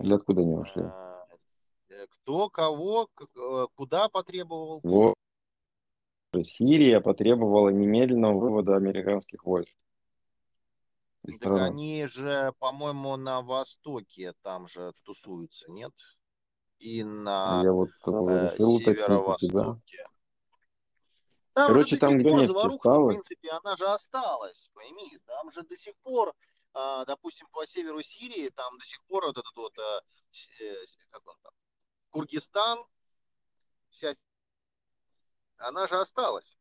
[0.00, 0.82] Или откуда они ушли?
[0.82, 1.26] А,
[1.90, 4.80] э, Кто, кого, э, куда потребовал?
[4.82, 5.14] Вот.
[6.42, 9.74] Сирия потребовала немедленного вывода американских войск.
[11.40, 15.92] Так они же, по-моему, на востоке там же тусуются, нет?
[16.78, 20.06] И на Я вот э, э, северо-востоке.
[21.54, 25.18] Там Короче, же до там, сих пор заваруха, в принципе, она же осталась, пойми.
[25.24, 26.34] Там же до сих пор,
[26.72, 30.00] а, допустим, по северу Сирии, там до сих пор вот этот вот, а,
[30.60, 31.52] э, с- как он там,
[32.10, 32.84] Кургистан,
[33.90, 34.16] вся,
[35.58, 36.58] она же осталась.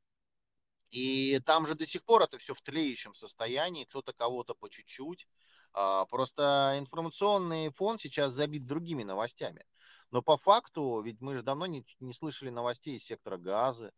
[0.93, 5.27] И там же до сих пор это все в тлеющем состоянии, кто-то кого-то по чуть-чуть.
[5.73, 9.65] А, Просто информационный фон сейчас забит другими новостями.
[10.11, 13.91] Но по факту, ведь мы же давно не, не слышали новостей из сектора газа.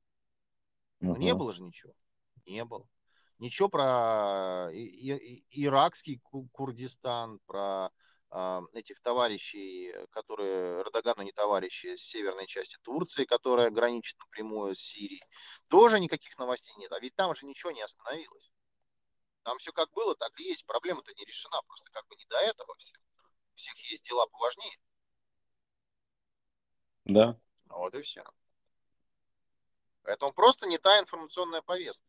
[1.02, 1.94] Ну, не было же ничего.
[2.46, 2.88] Не было.
[3.40, 7.90] Ничего про и- и- иракский Ку- Курдистан, про
[8.74, 15.24] этих товарищей, которые, Эрдогану не товарищи, с северной части Турции, которая граничит напрямую с Сирией.
[15.68, 16.92] Тоже никаких новостей нет.
[16.92, 18.52] А ведь там же ничего не остановилось.
[19.44, 20.66] Там все как было, так и есть.
[20.66, 21.62] Проблема-то не решена.
[21.68, 22.98] Просто как бы не до этого всех.
[23.54, 24.78] У всех есть дела поважнее.
[27.06, 27.40] Да.
[27.68, 28.24] Вот и все.
[30.04, 32.08] Поэтому просто не та информационная повестка.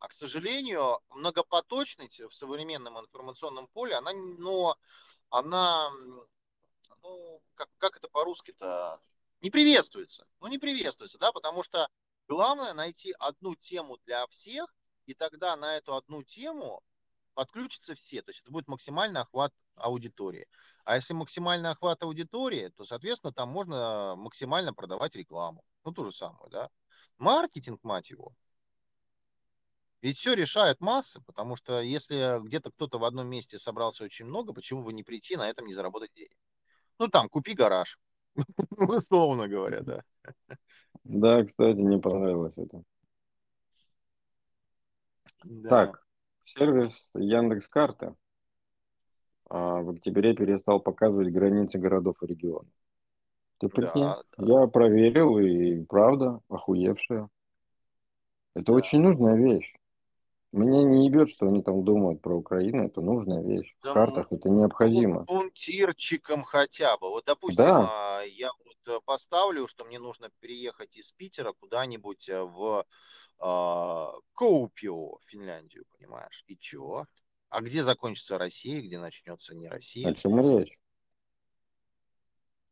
[0.00, 4.74] А, к сожалению, многопоточность в современном информационном поле, она, не- ну,
[5.30, 5.90] она,
[7.02, 9.00] ну, как, как это по-русски-то,
[9.40, 10.26] не приветствуется.
[10.40, 11.88] Ну, не приветствуется, да, потому что
[12.26, 14.74] главное найти одну тему для всех,
[15.06, 16.82] и тогда на эту одну тему
[17.34, 18.20] подключатся все.
[18.22, 20.46] То есть это будет максимальный охват аудитории.
[20.84, 25.62] А если максимальный охват аудитории, то, соответственно, там можно максимально продавать рекламу.
[25.84, 26.68] Ну, ту же самую, да.
[27.18, 28.34] Маркетинг, мать его.
[30.00, 34.52] Ведь все решает массы, потому что если где-то кто-то в одном месте собрался очень много,
[34.52, 36.36] почему бы не прийти на этом не заработать денег?
[36.98, 37.98] Ну, там, купи гараж.
[38.76, 40.02] Условно говоря, да.
[41.04, 42.82] Да, кстати, не понравилось это.
[45.44, 45.68] Да.
[45.68, 46.06] Так,
[46.44, 48.14] сервис Яндекс Карты
[49.48, 52.68] а, в октябре перестал показывать границы городов и регионов.
[53.58, 54.04] Ты прикинь?
[54.04, 57.28] Да, Я проверил, и правда, охуевшая.
[58.54, 58.72] Это Да.
[58.72, 59.72] очень нужная вещь.
[60.52, 62.86] Меня не ебет, что они там думают про Украину.
[62.86, 63.74] Это нужная вещь.
[63.82, 65.24] Да В картах это необходимо.
[65.26, 67.10] пунктирчиком хотя бы.
[67.10, 68.20] Вот, допустим, Да.
[68.20, 72.86] а, я вот э, поставлю, что мне нужно переехать из Питера куда-нибудь э, в
[73.40, 76.44] а, Коупио, Финляндию, понимаешь?
[76.46, 77.04] И чё?
[77.50, 80.14] А где закончится Россия, где начнется не О Россия?
[80.14, 80.78] чем речь?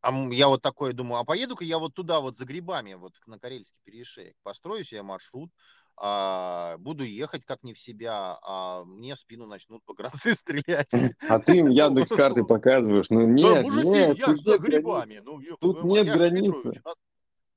[0.01, 3.39] А я вот такое думаю, а поеду-ка я вот туда вот за грибами, вот на
[3.41, 5.51] Карельский перешеек, построю себе маршрут,
[5.97, 10.91] а, буду ехать как не в себя, а мне в спину начнут погранцы стрелять.
[11.29, 13.07] А ты им Яндекс карты показываешь.
[13.11, 15.21] Ну Да, нет, мужики, нет, я за грибами.
[15.25, 16.53] Ну, Тут нет границы.
[16.53, 16.81] Петрович.
[16.85, 16.95] А-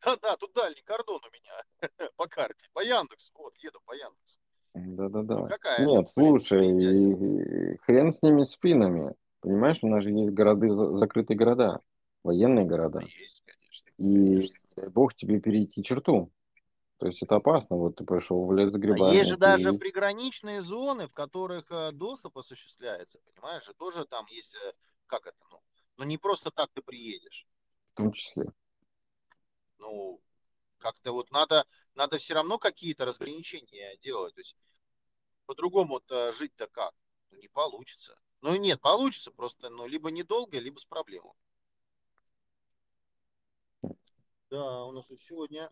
[0.06, 3.32] Да, да, тут дальний кордон у меня по карте, по Яндексу.
[3.36, 4.40] Вот, еду по Яндексу.
[4.76, 5.48] Ну, Да-да-да.
[5.48, 9.14] какая Нет, слушай, хрен с ними спинами.
[9.42, 11.80] Понимаешь, у нас же есть города, за- закрытые города,
[12.24, 13.00] военные города.
[13.02, 13.90] Есть, конечно.
[13.98, 14.52] И
[14.90, 16.32] бог тебе перейти черту.
[17.00, 17.78] То есть это опасно.
[17.78, 19.16] Вот ты пошел в лес А грибами.
[19.16, 24.26] есть же даже ты- приграничные зоны, в которых э, доступ осуществляется, понимаешь, же тоже там
[24.28, 24.74] есть, э,
[25.08, 25.62] как это, ну,
[25.98, 27.48] ну не просто так ты приедешь.
[27.94, 28.52] В том числе.
[29.78, 30.20] Ну,
[30.78, 34.36] как-то вот надо, надо все равно какие-то разграничения делать.
[34.36, 34.58] То есть
[35.46, 36.94] по-другому-то жить-то как?
[37.32, 38.20] Ну, не получится.
[38.42, 41.34] Ну, нет, получится, просто, ну, либо недолго, либо с проблемой.
[44.50, 45.72] Да, у нас тут сегодня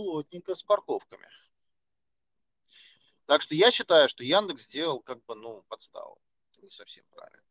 [0.00, 1.26] плотненько с парковками.
[3.26, 6.18] Так что я считаю, что Яндекс сделал как бы, ну, подставу.
[6.52, 7.46] Это не совсем правильно.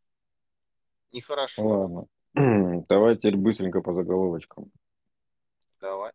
[1.11, 1.63] Нехорошо.
[1.63, 2.05] Ладно.
[2.89, 4.71] Давай теперь быстренько по заголовочкам.
[5.79, 6.11] Давай.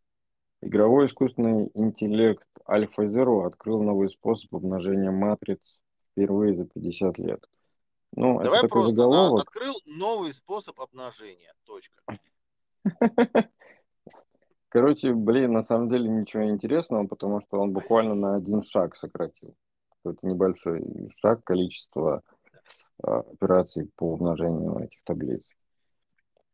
[0.61, 5.61] Игровой искусственный интеллект AlphaZero открыл новый способ умножения матриц
[6.11, 7.45] впервые за 50 лет.
[8.13, 9.43] Ну, Давай это такой просто заголовок.
[9.43, 11.55] открыл новый способ обнажения.
[11.65, 12.03] Точка.
[14.75, 19.55] Короче, блин, на самом деле ничего интересного, потому что он буквально на один шаг сократил.
[20.05, 20.83] Это небольшой
[21.23, 22.23] шаг количества
[23.01, 25.45] а, операций по умножению этих таблиц.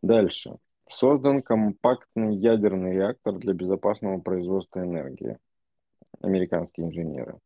[0.03, 0.59] Дальше.
[0.91, 5.39] Создан компактный ядерный реактор для безопасного производства энергии.
[6.21, 7.39] Американские инженеры.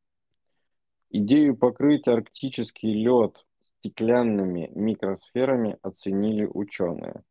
[1.10, 3.46] Идею покрыть арктический лед
[3.78, 7.22] стеклянными микросферами оценили ученые.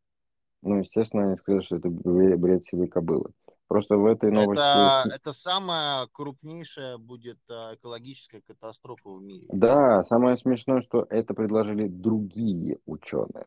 [0.64, 3.30] Ну, естественно, они сказали, что это бред сивой кобылы.
[3.68, 4.60] Просто в этой новости...
[4.60, 9.46] Это, это самая крупнейшая будет а, экологическая катастрофа в мире.
[9.50, 13.46] Да, самое смешное, что это предложили другие ученые.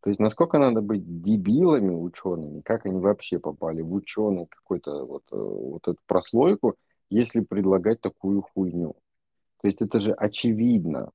[0.00, 5.22] То есть насколько надо быть дебилами учеными, как они вообще попали в ученый какой-то вот,
[5.32, 6.74] э, вот эту прослойку,
[7.10, 8.94] если предлагать такую хуйню.
[9.62, 11.10] То есть это же очевидно,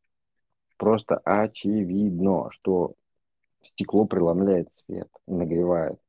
[0.78, 2.96] просто очевидно, что
[3.62, 6.00] стекло преломляет свет нагревает.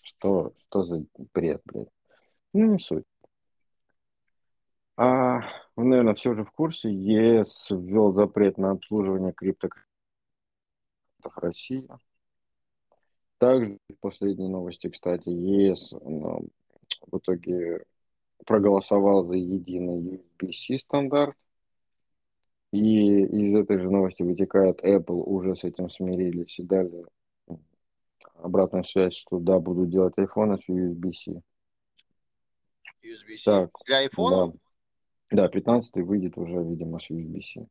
[0.00, 1.88] Что, что за бред, блядь?
[2.52, 3.04] Ну, не суть.
[4.96, 5.40] А,
[5.74, 9.86] вы, наверное, все же в курсе, ЕС ввел запрет на обслуживание криптокартов
[11.22, 11.86] в России.
[13.38, 16.48] Также в последней новости, кстати, ЕС ну,
[17.02, 17.84] в итоге
[18.46, 21.36] проголосовал за единый USB-C стандарт.
[22.76, 27.06] И из этой же новости вытекает, Apple уже с этим смирились и дали
[28.34, 31.40] обратную связь, что да, буду делать iPhone с USB-C.
[33.02, 33.44] USB-C.
[33.44, 34.58] Так, Для iPhone?
[35.30, 37.66] Да, да 15 выйдет уже, видимо, с USB-C.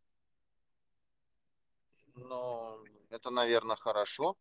[2.15, 2.79] Ну,
[3.11, 4.35] это, наверное, хорошо.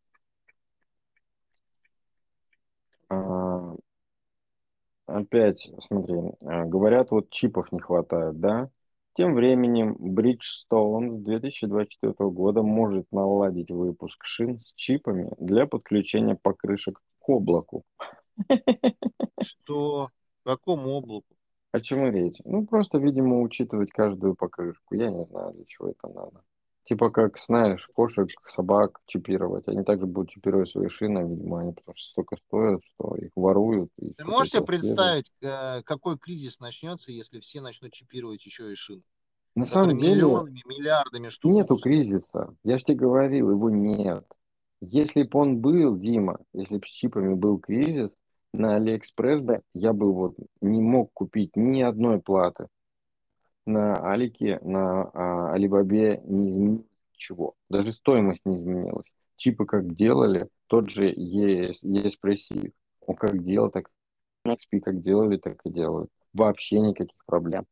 [3.11, 3.75] А,
[5.05, 8.71] опять, смотри, а, говорят, вот чипов не хватает, да?
[9.15, 17.01] Тем временем Bridgestone с 2024 года может наладить выпуск шин с чипами для подключения покрышек
[17.21, 17.85] к облаку.
[19.41, 20.11] Что?
[20.43, 21.37] К какому облаку?
[21.71, 22.41] О чем речь?
[22.45, 24.97] Ну, просто, видимо, учитывать каждую покрышку.
[24.97, 26.43] Я не знаю, для чего это надо.
[26.85, 29.67] Типа как, знаешь, кошек, собак чипировать.
[29.69, 33.91] Они также будут чипировать свои шины, видимо, они потому что столько стоят, что их воруют.
[34.17, 39.03] Ты можете представить, э, какой кризис начнется, если все начнут чипировать еще и шины?
[39.55, 41.53] На самом деле, миллионами, миллиардами штук.
[41.53, 42.55] Нету кризиса.
[42.65, 44.27] Я же тебе говорил, его нет.
[44.81, 48.11] Если бы он был, Дима, если бы с чипами был кризис,
[48.53, 52.69] на Алиэкспресс бы я бы вот не мог купить ни одной платы
[53.67, 57.55] на Алике, на а, Алибабе не изменилось ничего.
[57.69, 59.07] Даже стоимость не изменилась.
[59.37, 62.73] Чипы как делали, тот же ESPressive.
[63.07, 63.91] Он как делал, так
[64.47, 66.11] XP как делали, так и делают.
[66.33, 67.67] Вообще никаких проблем.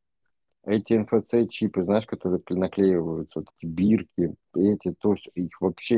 [0.64, 5.97] Эти NFC-чипы, знаешь, которые наклеиваются, вот эти бирки, эти, то есть их вообще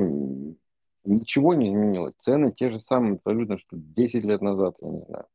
[1.05, 2.15] ничего не изменилось.
[2.23, 5.27] Цены те же самые абсолютно, что 10 лет назад, я не знаю.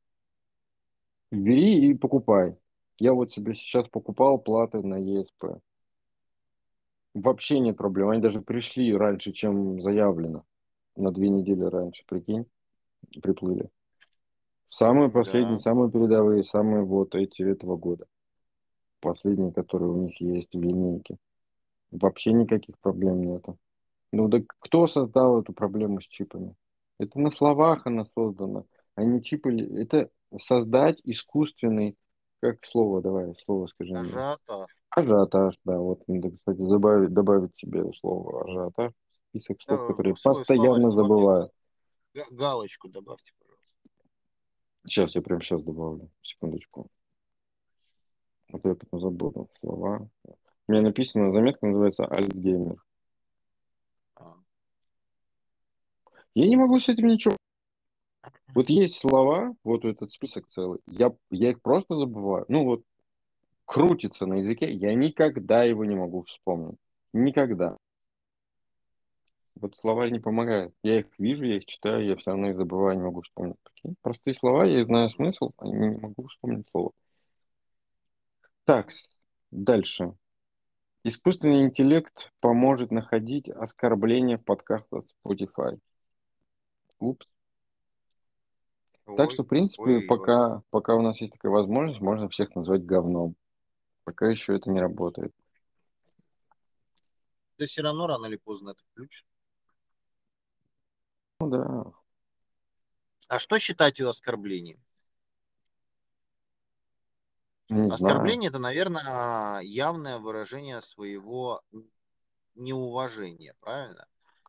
[1.31, 2.55] Бери и покупай.
[2.99, 5.59] Я вот себе сейчас покупал платы на ESP.
[7.13, 8.09] Вообще нет проблем.
[8.09, 10.43] Они даже пришли раньше, чем заявлено.
[10.95, 12.45] На две недели раньше, прикинь,
[13.21, 13.69] приплыли.
[14.69, 15.59] Самые последние, да.
[15.59, 18.05] самые передовые, самые вот эти этого года.
[18.99, 21.17] Последние, которые у них есть в линейке.
[21.91, 23.57] Вообще никаких проблем нету.
[24.11, 26.53] Ну да кто создал эту проблему с чипами?
[26.99, 29.55] Это на словах она создана, а не чипы.
[29.55, 31.95] Это создать искусственный
[32.41, 33.95] как слово, давай, слово скажи.
[33.95, 34.69] Ажиотаж.
[34.89, 38.91] Ажиотаж, да, вот надо, кстати, добавить, добавить себе слово ажиотаж,
[39.29, 41.51] список слов, да, которые постоянно забываю.
[42.31, 43.65] Галочку добавьте, пожалуйста.
[44.85, 46.87] Сейчас, я прямо сейчас добавлю, секундочку.
[48.51, 50.09] Вот я потом забуду слова.
[50.67, 52.83] У меня написано, заметка называется Альтгеймер.
[54.15, 54.33] А.
[56.33, 57.35] Я не могу с этим ничего
[58.53, 62.45] вот есть слова, вот этот список целый, я, я их просто забываю.
[62.47, 62.83] Ну вот,
[63.65, 66.77] крутится на языке, я никогда его не могу вспомнить.
[67.13, 67.77] Никогда.
[69.55, 70.73] Вот слова не помогают.
[70.83, 73.57] Я их вижу, я их читаю, я все равно их забываю, не могу вспомнить.
[73.63, 76.91] Такие простые слова, я знаю смысл, а не могу вспомнить слово.
[78.65, 78.89] Так,
[79.51, 80.13] дальше.
[81.03, 85.79] Искусственный интеллект поможет находить оскорбления в подкастах Spotify.
[86.99, 87.25] Упс.
[89.17, 90.61] Так что, в принципе, ой, пока, ой.
[90.69, 93.35] пока у нас есть такая возможность, можно всех назвать говном.
[94.03, 95.33] Пока еще это не работает.
[97.57, 99.25] Да все равно рано или поздно это включит.
[101.39, 101.85] Ну да.
[103.27, 104.79] А что считать оскорблением?
[107.69, 111.61] Не Оскорбление это, наверное, явное выражение своего
[112.55, 114.07] неуважения, правильно?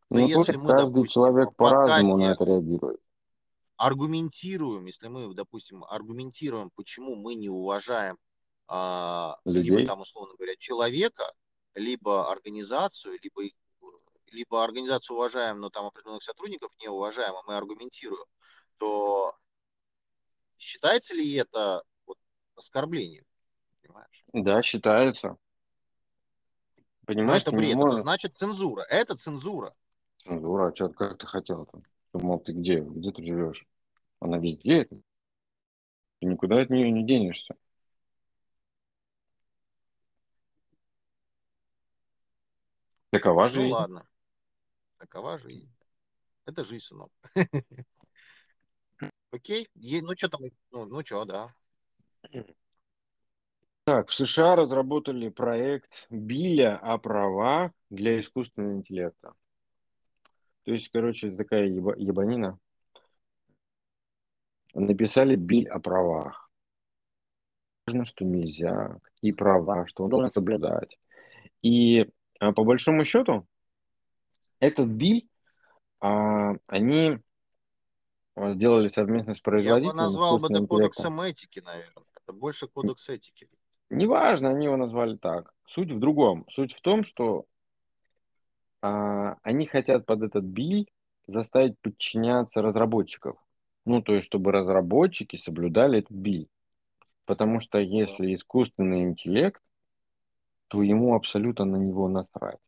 [0.09, 3.01] Но ну, если мы, каждый допустим, человек по-разному на это реагирует
[3.81, 8.19] аргументируем, если мы, допустим, аргументируем, почему мы не уважаем
[8.69, 9.71] а, Людей.
[9.71, 11.33] либо там, условно говоря, человека,
[11.75, 13.51] либо организацию, либо,
[14.27, 18.27] либо организацию уважаем, но там определенных сотрудников не уважаем, а мы аргументируем,
[18.77, 19.35] то
[20.59, 22.19] считается ли это вот,
[22.57, 23.25] оскорблением?
[23.81, 24.25] Понимаешь?
[24.35, 25.29] Да, считается.
[25.29, 25.39] Но
[27.07, 28.01] Понимаешь, это ты не бред, это можешь...
[28.01, 28.83] значит цензура.
[28.83, 29.75] Это цензура.
[30.19, 31.81] Цензура, а чё, как ты хотел-то?
[32.13, 32.81] Думал, ты где?
[32.81, 33.67] Где ты живешь?
[34.21, 34.85] Она везде.
[34.87, 35.01] Ты
[36.21, 37.55] никуда от нее не денешься.
[43.11, 43.73] Такова Ну жизнь.
[43.73, 44.07] ладно,
[44.99, 45.73] такова жизнь.
[46.47, 47.11] Это жизнь, сынок.
[49.33, 50.41] Окей, ну что там,
[50.71, 51.49] ну, ну что, да.
[53.85, 59.33] Так, в США разработали проект Билля о правах для искусственного интеллекта.
[60.65, 62.59] То есть, короче, такая еба- ебанина.
[64.75, 66.51] Написали Биль о правах.
[67.87, 70.99] Важно, что нельзя, какие права, что он должен соблюдать.
[71.63, 72.09] И
[72.39, 73.47] а, по большому счету,
[74.61, 75.29] этот Биль
[76.01, 77.19] а, они
[78.37, 82.05] а, сделали совместно с Я бы производителем назвал бы это кодексом этики, наверное.
[82.23, 83.49] Это больше кодекс этики.
[83.89, 85.53] Неважно, они его назвали так.
[85.67, 86.47] Суть в другом.
[86.51, 87.47] Суть в том, что
[88.83, 90.91] а, они хотят под этот биль
[91.27, 93.37] заставить подчиняться разработчиков.
[93.85, 96.49] Ну, то есть, чтобы разработчики соблюдали этот биль.
[97.25, 99.63] Потому что если искусственный интеллект,
[100.69, 102.59] то ему абсолютно на него насрать.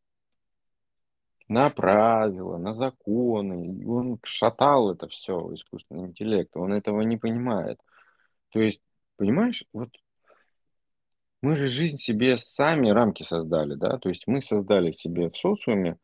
[1.48, 3.86] На правила, на законы.
[3.86, 6.56] Он шатал это все, искусственный интеллект.
[6.56, 7.78] Он этого не понимает.
[8.50, 8.80] То есть,
[9.16, 9.90] понимаешь, вот
[11.42, 15.98] мы же жизнь себе сами рамки создали, да, то есть мы создали себе в социуме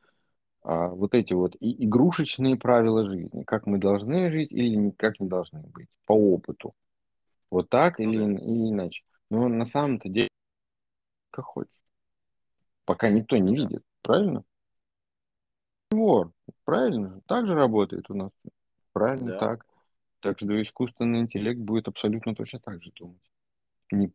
[0.63, 5.29] а, вот эти вот и игрушечные правила жизни, как мы должны жить или как не
[5.29, 6.75] должны быть, по опыту.
[7.51, 9.03] Вот так Ну или, или иначе.
[9.31, 10.29] Но на самом-то деле
[11.31, 11.73] как хочешь.
[12.85, 14.43] Пока никто не видит, правильно?
[15.91, 16.33] Вор,
[16.65, 17.21] правильно?
[17.27, 18.33] Так же работает у нас.
[18.93, 19.39] Правильно Да.
[19.39, 19.67] так.
[20.21, 23.23] Так что искусственный интеллект будет абсолютно точно так же думать.
[23.93, 24.09] Не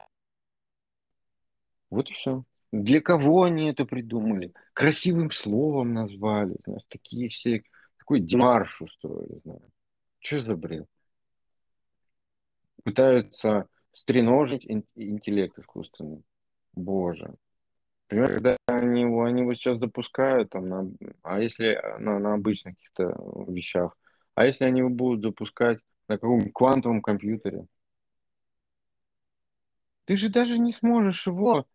[1.93, 2.43] Вот и все.
[2.71, 4.51] Для кого они это придумали?
[4.73, 7.63] Красивым словом назвали, знаешь, такие все,
[7.99, 9.61] такой демарш устроили, знаешь.
[10.19, 10.87] Что за бред?
[12.83, 16.23] Пытаются стреножить ин- интеллект искусственный.
[16.73, 17.35] Боже.
[18.07, 20.91] Понимаешь, когда они его, они его сейчас запускают, там, на,
[21.21, 23.15] а если на, на обычных каких-то
[23.47, 23.95] вещах,
[24.33, 25.77] а если они его будут запускать
[26.07, 27.67] на каком-нибудь квантовом компьютере,
[30.05, 31.67] ты же даже не сможешь его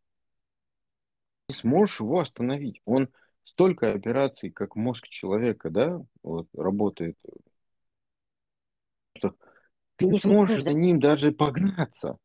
[1.49, 2.81] не сможешь его остановить.
[2.85, 3.09] Он
[3.45, 7.17] столько операций, как мозг человека, да, вот работает,
[9.17, 9.35] что
[9.97, 12.19] ты не сможешь за ним даже погнаться.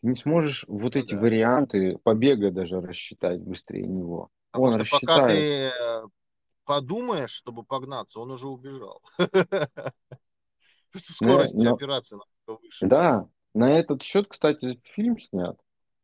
[0.00, 1.20] Ты не сможешь вот Ну эти да.
[1.20, 4.28] варианты побега даже рассчитать быстрее него.
[4.50, 5.28] Потому Он что пока рассчитает.
[5.28, 6.02] ты э,
[6.64, 9.00] подумаешь, чтобы погнаться, он уже убежал.
[10.96, 12.86] Скорость операции намного выше.
[12.86, 15.58] Да, на этот счет, кстати, фильм снят.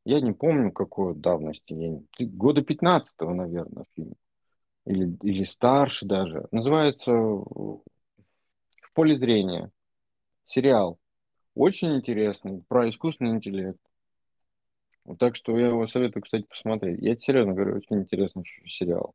[0.05, 1.73] Я не помню, какой давности.
[1.73, 4.15] Я не- Года 15 наверное, фильм.
[4.87, 6.49] Или, или старше даже.
[6.53, 7.83] Называется «В
[8.95, 9.71] поле зрения».
[10.47, 10.99] Сериал.
[11.55, 12.63] Очень интересный.
[12.69, 13.81] Про искусственный интеллект.
[15.05, 17.01] Вот Так что я его советую, кстати, посмотреть.
[17.01, 19.15] Я серьезно говорю, очень интересный сериал.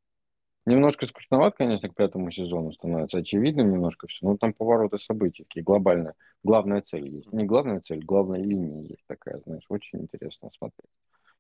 [0.68, 3.20] Немножко скучноват, конечно, к пятому сезону становится.
[3.20, 4.26] Очевидным немножко все.
[4.26, 6.13] Но там повороты событий такие глобальные.
[6.43, 7.32] Главная цель есть.
[7.32, 9.63] Не главная цель, главная линия есть такая, знаешь.
[9.70, 10.91] Очень интересно смотреть.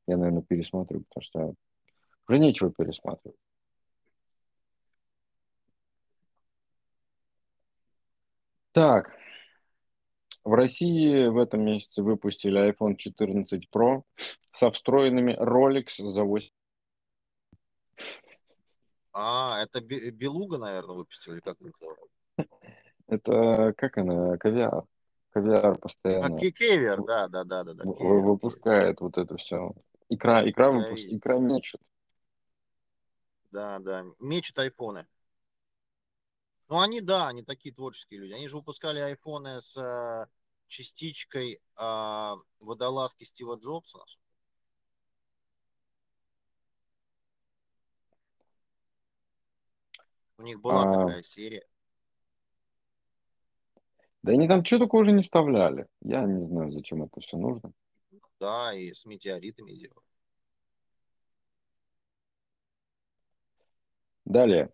[0.07, 1.53] Я, наверное, пересмотрю, потому что
[2.29, 3.35] уже нечего пересматривать.
[8.71, 9.11] Так,
[10.45, 14.03] в России в этом месяце выпустили iPhone 14 Pro
[14.53, 16.49] со встроенными Rolex за 8.
[19.19, 22.05] А, это Бе- Белуга, наверное, выпустили, как это называется?
[23.07, 24.37] Это как она?
[24.37, 24.83] Кавиар.
[25.31, 27.83] Кавиар А, постоянно Ке- Кевер, да, да, да, да, да.
[27.83, 29.73] в- Кевер, выпускает вот это все.
[30.09, 31.03] Икра, икра, выпуск...
[31.09, 31.81] икра мечет.
[33.51, 34.05] Да, да.
[34.19, 35.07] Мечут айфоны.
[36.69, 38.33] Ну, они, да, они такие творческие люди.
[38.33, 40.27] Они же выпускали айфоны с э,
[40.67, 43.99] частичкой э, водолазки Стива Джобса.
[50.37, 51.05] У них была А.
[51.05, 51.65] такая серия.
[54.23, 55.87] Да они там что только уже не вставляли.
[56.01, 57.71] Я не знаю, зачем это все нужно.
[58.39, 60.05] Да, и с метеоритами делали.
[64.25, 64.71] Далее.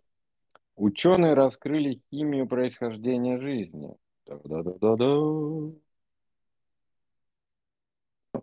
[0.75, 3.95] Ученые раскрыли химию происхождения жизни.
[4.25, 5.77] Да-да-да-да.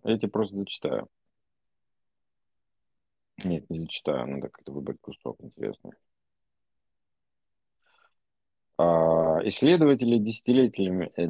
[0.04, 1.08] Эти просто зачитаю.
[3.42, 5.92] Нет, не зачитаю, надо как-то выбрать кусок интересный.
[8.82, 11.26] А, исследователи десятилетиями, э,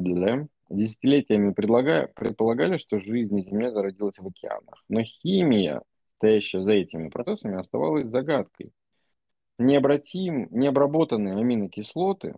[0.69, 4.85] десятилетиями предполагали, что жизнь на Земле зародилась в океанах.
[4.87, 5.81] Но химия,
[6.15, 8.71] стоящая за этими процессами, оставалась загадкой.
[9.59, 12.35] Необратим, необработанные аминокислоты,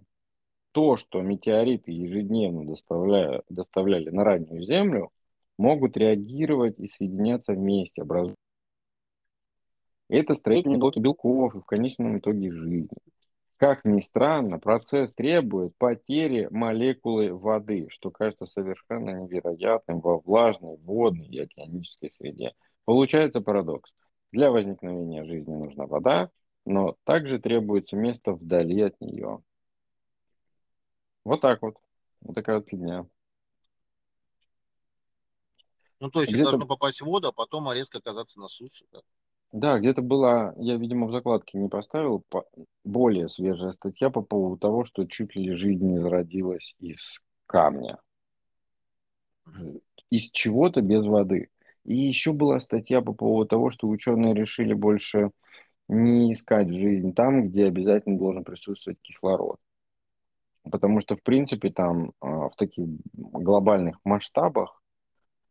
[0.72, 5.12] то, что метеориты ежедневно доставляя, доставляли на раннюю Землю,
[5.60, 8.36] могут реагировать и соединяться вместе, образуя
[10.10, 12.90] это строительные блоки белков и в конечном итоге жизни.
[13.64, 21.28] Как ни странно, процесс требует потери молекулы воды, что кажется совершенно невероятным во влажной, водной
[21.28, 22.56] и океанической среде.
[22.84, 23.94] Получается парадокс.
[24.34, 26.30] Для возникновения жизни нужна вода,
[26.66, 29.42] но также требуется место вдали от нее.
[31.24, 31.78] Вот так вот.
[32.20, 33.08] Вот такая вот фигня.
[36.02, 38.84] Ну, то есть Где-то- должно попасть в воду, а потом резко оказаться на суше.
[38.92, 39.00] да?
[39.54, 42.46] Да, где-то была, я, видимо, в закладке не поставил, по-
[42.84, 47.00] более свежая статья по поводу того, что чуть ли жизнь не зародилась из
[47.46, 48.00] камня.
[50.10, 51.50] Из чего-то без воды.
[51.86, 55.32] И еще была статья по поводу того, что ученые решили больше
[55.90, 59.60] не искать жизнь там, где обязательно должен присутствовать кислород.
[60.72, 64.82] Потому что, в принципе, там а, в таких глобальных масштабах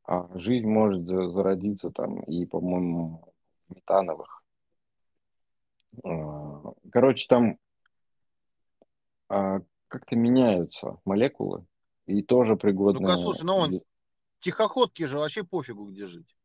[0.05, 3.32] а, жизнь может за- зародиться там и, по-моему,
[3.75, 4.43] метановых.
[6.05, 7.59] А, Короче, там
[9.29, 11.65] а, как-то меняются молекулы
[12.07, 13.01] и тоже пригодны.
[13.01, 13.81] Ну-ка, слушай, ну он-
[14.41, 16.37] Тихоходки же вообще пофигу, где жить.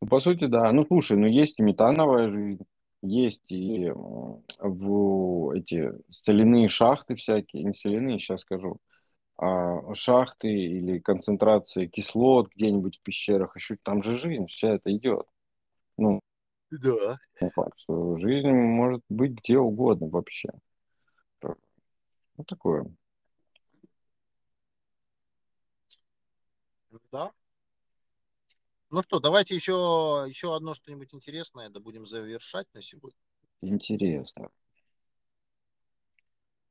[0.00, 0.70] Ну, по сути, да.
[0.72, 2.64] Ну, слушай, ну есть и метановая жизнь,
[3.02, 5.92] есть и м, в эти
[6.24, 8.78] соляные шахты всякие, не соляные, сейчас скажу,
[9.36, 15.26] а шахты или концентрация кислот где-нибудь в пещерах, еще там же жизнь, вся это идет.
[15.96, 16.20] Ну,
[16.70, 17.18] Да.
[17.54, 20.50] факт, что жизнь может быть где угодно вообще.
[21.42, 22.86] Ну, такое.
[27.12, 27.32] Да.
[28.90, 33.18] Ну что, давайте еще, еще одно что-нибудь интересное, да будем завершать на сегодня.
[33.60, 34.50] Интересно.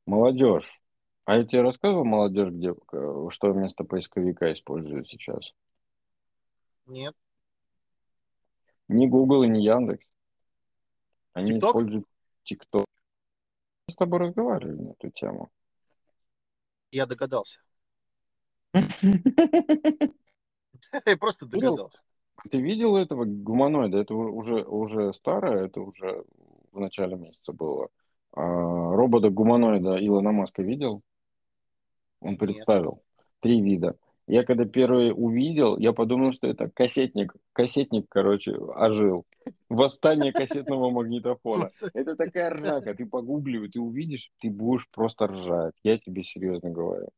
[0.05, 0.81] Молодежь.
[1.25, 5.53] А я тебе рассказывал, молодежь, где, э, что вместо поисковика используют сейчас?
[6.85, 7.15] Нет.
[8.87, 10.05] Ни Google и ни Яндекс.
[11.33, 11.67] Они TikTok?
[11.67, 12.05] используют
[12.49, 12.85] TikTok.
[13.87, 15.49] Мы с тобой разговаривали на эту тему.
[16.91, 17.59] Я догадался.
[21.05, 21.99] Я просто догадался.
[22.49, 23.99] Ты видел этого гуманоида?
[23.99, 26.23] Это уже, уже старое, это уже
[26.71, 27.89] в начале месяца было.
[28.33, 31.01] А, робота-гуманоида Илона Маска видел?
[32.19, 32.39] Он Нет.
[32.39, 33.03] представил
[33.39, 33.95] три вида.
[34.25, 39.25] Я когда первый увидел, я подумал, что это кассетник, кассетник, короче, ожил.
[39.67, 41.67] Восстание кассетного магнитофона.
[41.93, 42.93] Это такая ржака.
[42.93, 45.73] Ты погугли, ты увидишь, ты будешь просто ржать.
[45.83, 47.09] Я тебе серьезно говорю.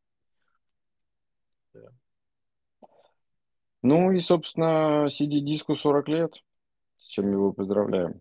[3.83, 6.43] Ну и, собственно, CD-диску 40 лет,
[6.97, 8.19] с чем его поздравляем.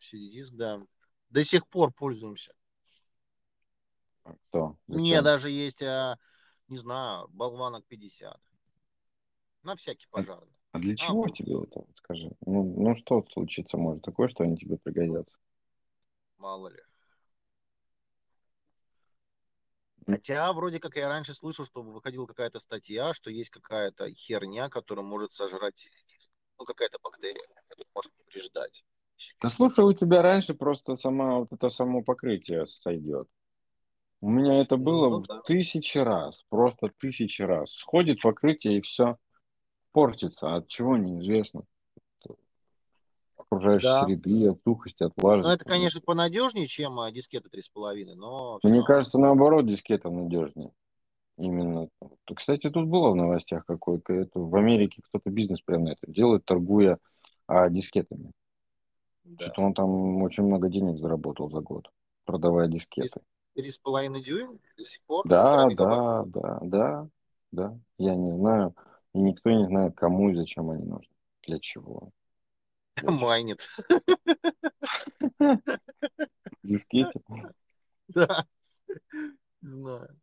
[0.00, 0.80] CD-диск, да.
[1.28, 2.54] До сих пор пользуемся.
[4.48, 4.78] Что?
[4.86, 5.24] У меня Зачем?
[5.24, 6.16] даже есть, а,
[6.68, 8.40] не знаю, болванок 50.
[9.62, 10.52] На всякий пожарный.
[10.72, 11.34] А для чего вот.
[11.34, 11.84] тебе это?
[11.96, 12.30] Скажи.
[12.44, 15.36] Ну, ну что случится может такое, что они тебе пригодятся?
[16.36, 16.80] Мало ли.
[20.06, 25.04] Хотя, вроде как я раньше слышал, что выходила какая-то статья, что есть какая-то херня, которая
[25.04, 25.88] может сожрать.
[26.58, 28.84] Ну, какая-то бактерия, которая может повреждать.
[29.40, 33.28] Да слушай, у тебя раньше просто сама вот это само покрытие сойдет.
[34.24, 35.42] У меня это было Ну в да.
[35.42, 37.70] тысячи раз, просто тысячи раз.
[37.72, 39.18] Сходит покрытие и все
[39.92, 40.54] портится.
[40.54, 41.64] От чего неизвестно.
[43.36, 44.04] Окружающей Да.
[44.06, 45.48] среды, от сухости, от влажности.
[45.50, 48.60] Ну, это, конечно, понадежнее, чем а, дискета 3,5, но...
[48.62, 48.86] Мне равно.
[48.86, 50.72] кажется, наоборот, дискета надежнее.
[51.36, 51.90] Именно.
[52.34, 56.46] Кстати, тут было в новостях какой-то, это в Америке кто-то бизнес прям на это делает,
[56.46, 56.96] торгуя
[57.46, 58.32] а, дискетами.
[59.24, 59.44] Да.
[59.44, 61.90] Что-то он там очень много денег заработал за год,
[62.24, 63.20] продавая дискеты.
[63.54, 65.26] 3,5 дюйм до сих пор.
[65.28, 67.08] Да, да, да, да,
[67.52, 67.78] да.
[67.98, 68.74] Я не знаю,
[69.14, 72.10] и никто не знает, кому и зачем они нужны, для чего.
[73.02, 73.68] Майнит.
[76.62, 77.20] Дискете.
[78.08, 78.46] Да.
[79.62, 80.20] Знаю.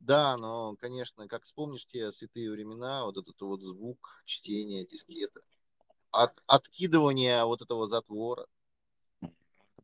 [0.00, 5.40] Да, но, конечно, как вспомнишь те святые времена, вот этот вот звук чтения дискета,
[6.10, 8.46] от, откидывание вот этого затвора.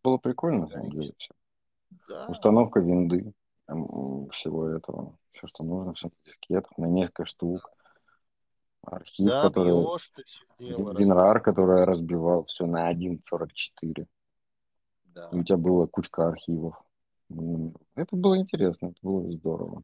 [0.03, 1.13] Было прикольно, на самом деле.
[1.17, 1.33] всё.
[2.09, 3.33] Да, Установка винды.
[4.33, 5.17] всего этого.
[5.33, 7.71] Все, что нужно, все на дискетах, на несколько штук.
[8.83, 9.73] Архив, Да, который...
[9.73, 10.13] бьешь.
[10.59, 14.07] WinRAR, который разбивал все на 1.44.
[15.07, 15.29] Да.
[15.33, 16.75] И у тебя была кучка архивов.
[17.95, 19.83] Это было интересно, это было здорово.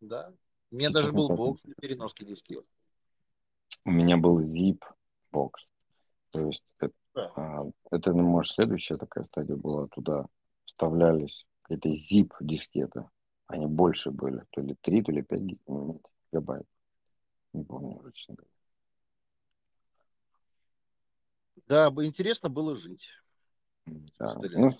[0.00, 0.32] да.
[0.72, 2.64] У меня Сейчас даже был бокс для переноски дискет.
[3.84, 4.80] У меня был zip
[5.32, 5.66] бокс.
[6.30, 7.32] То есть это, Да.
[7.34, 9.88] а, это, ну, может, следующая такая стадия была.
[9.88, 10.26] Туда
[10.80, 13.04] вставлялись какие-то zip дискеты.
[13.46, 14.44] Они больше были.
[14.50, 15.40] То ли 3, то ли 5
[16.32, 16.66] гигабайт.
[17.52, 18.50] Не помню уже, честно говоря.
[21.66, 23.08] Да, интересно было жить.
[23.86, 24.26] Да.
[24.54, 24.70] Ну,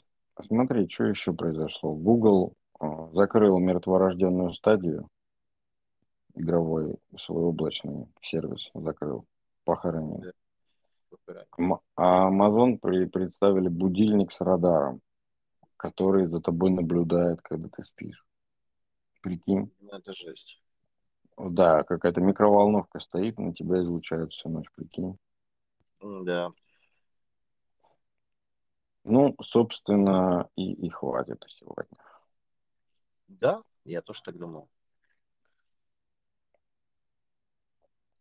[0.46, 1.94] смотри, что еще произошло.
[1.94, 5.08] Google а, закрыл мертворожденную стадию
[6.34, 9.26] игровой, свой облачный сервис закрыл,
[9.64, 10.22] похоронил.
[11.26, 11.46] Да.
[11.96, 15.00] А Amazon при- представили будильник с радаром,
[15.80, 18.22] который за тобой наблюдает, когда ты спишь.
[19.22, 19.72] Прикинь.
[19.80, 20.62] Ну, Это жесть.
[21.38, 25.16] Да, какая-то микроволновка стоит, на тебя излучает всю ночь, прикинь.
[26.02, 26.50] Да.
[29.04, 31.98] Ну, собственно, и, и хватит сегодня.
[33.28, 34.68] Да, я тоже так думал.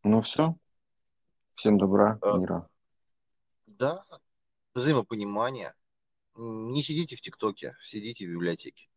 [0.03, 0.55] Ну все.
[1.55, 2.37] Всем добра, А.
[2.37, 2.69] мира.
[3.67, 4.05] Да,
[4.73, 5.73] взаимопонимание.
[6.41, 8.87] Не сидите в ТикТоке, сидите в библиотеке.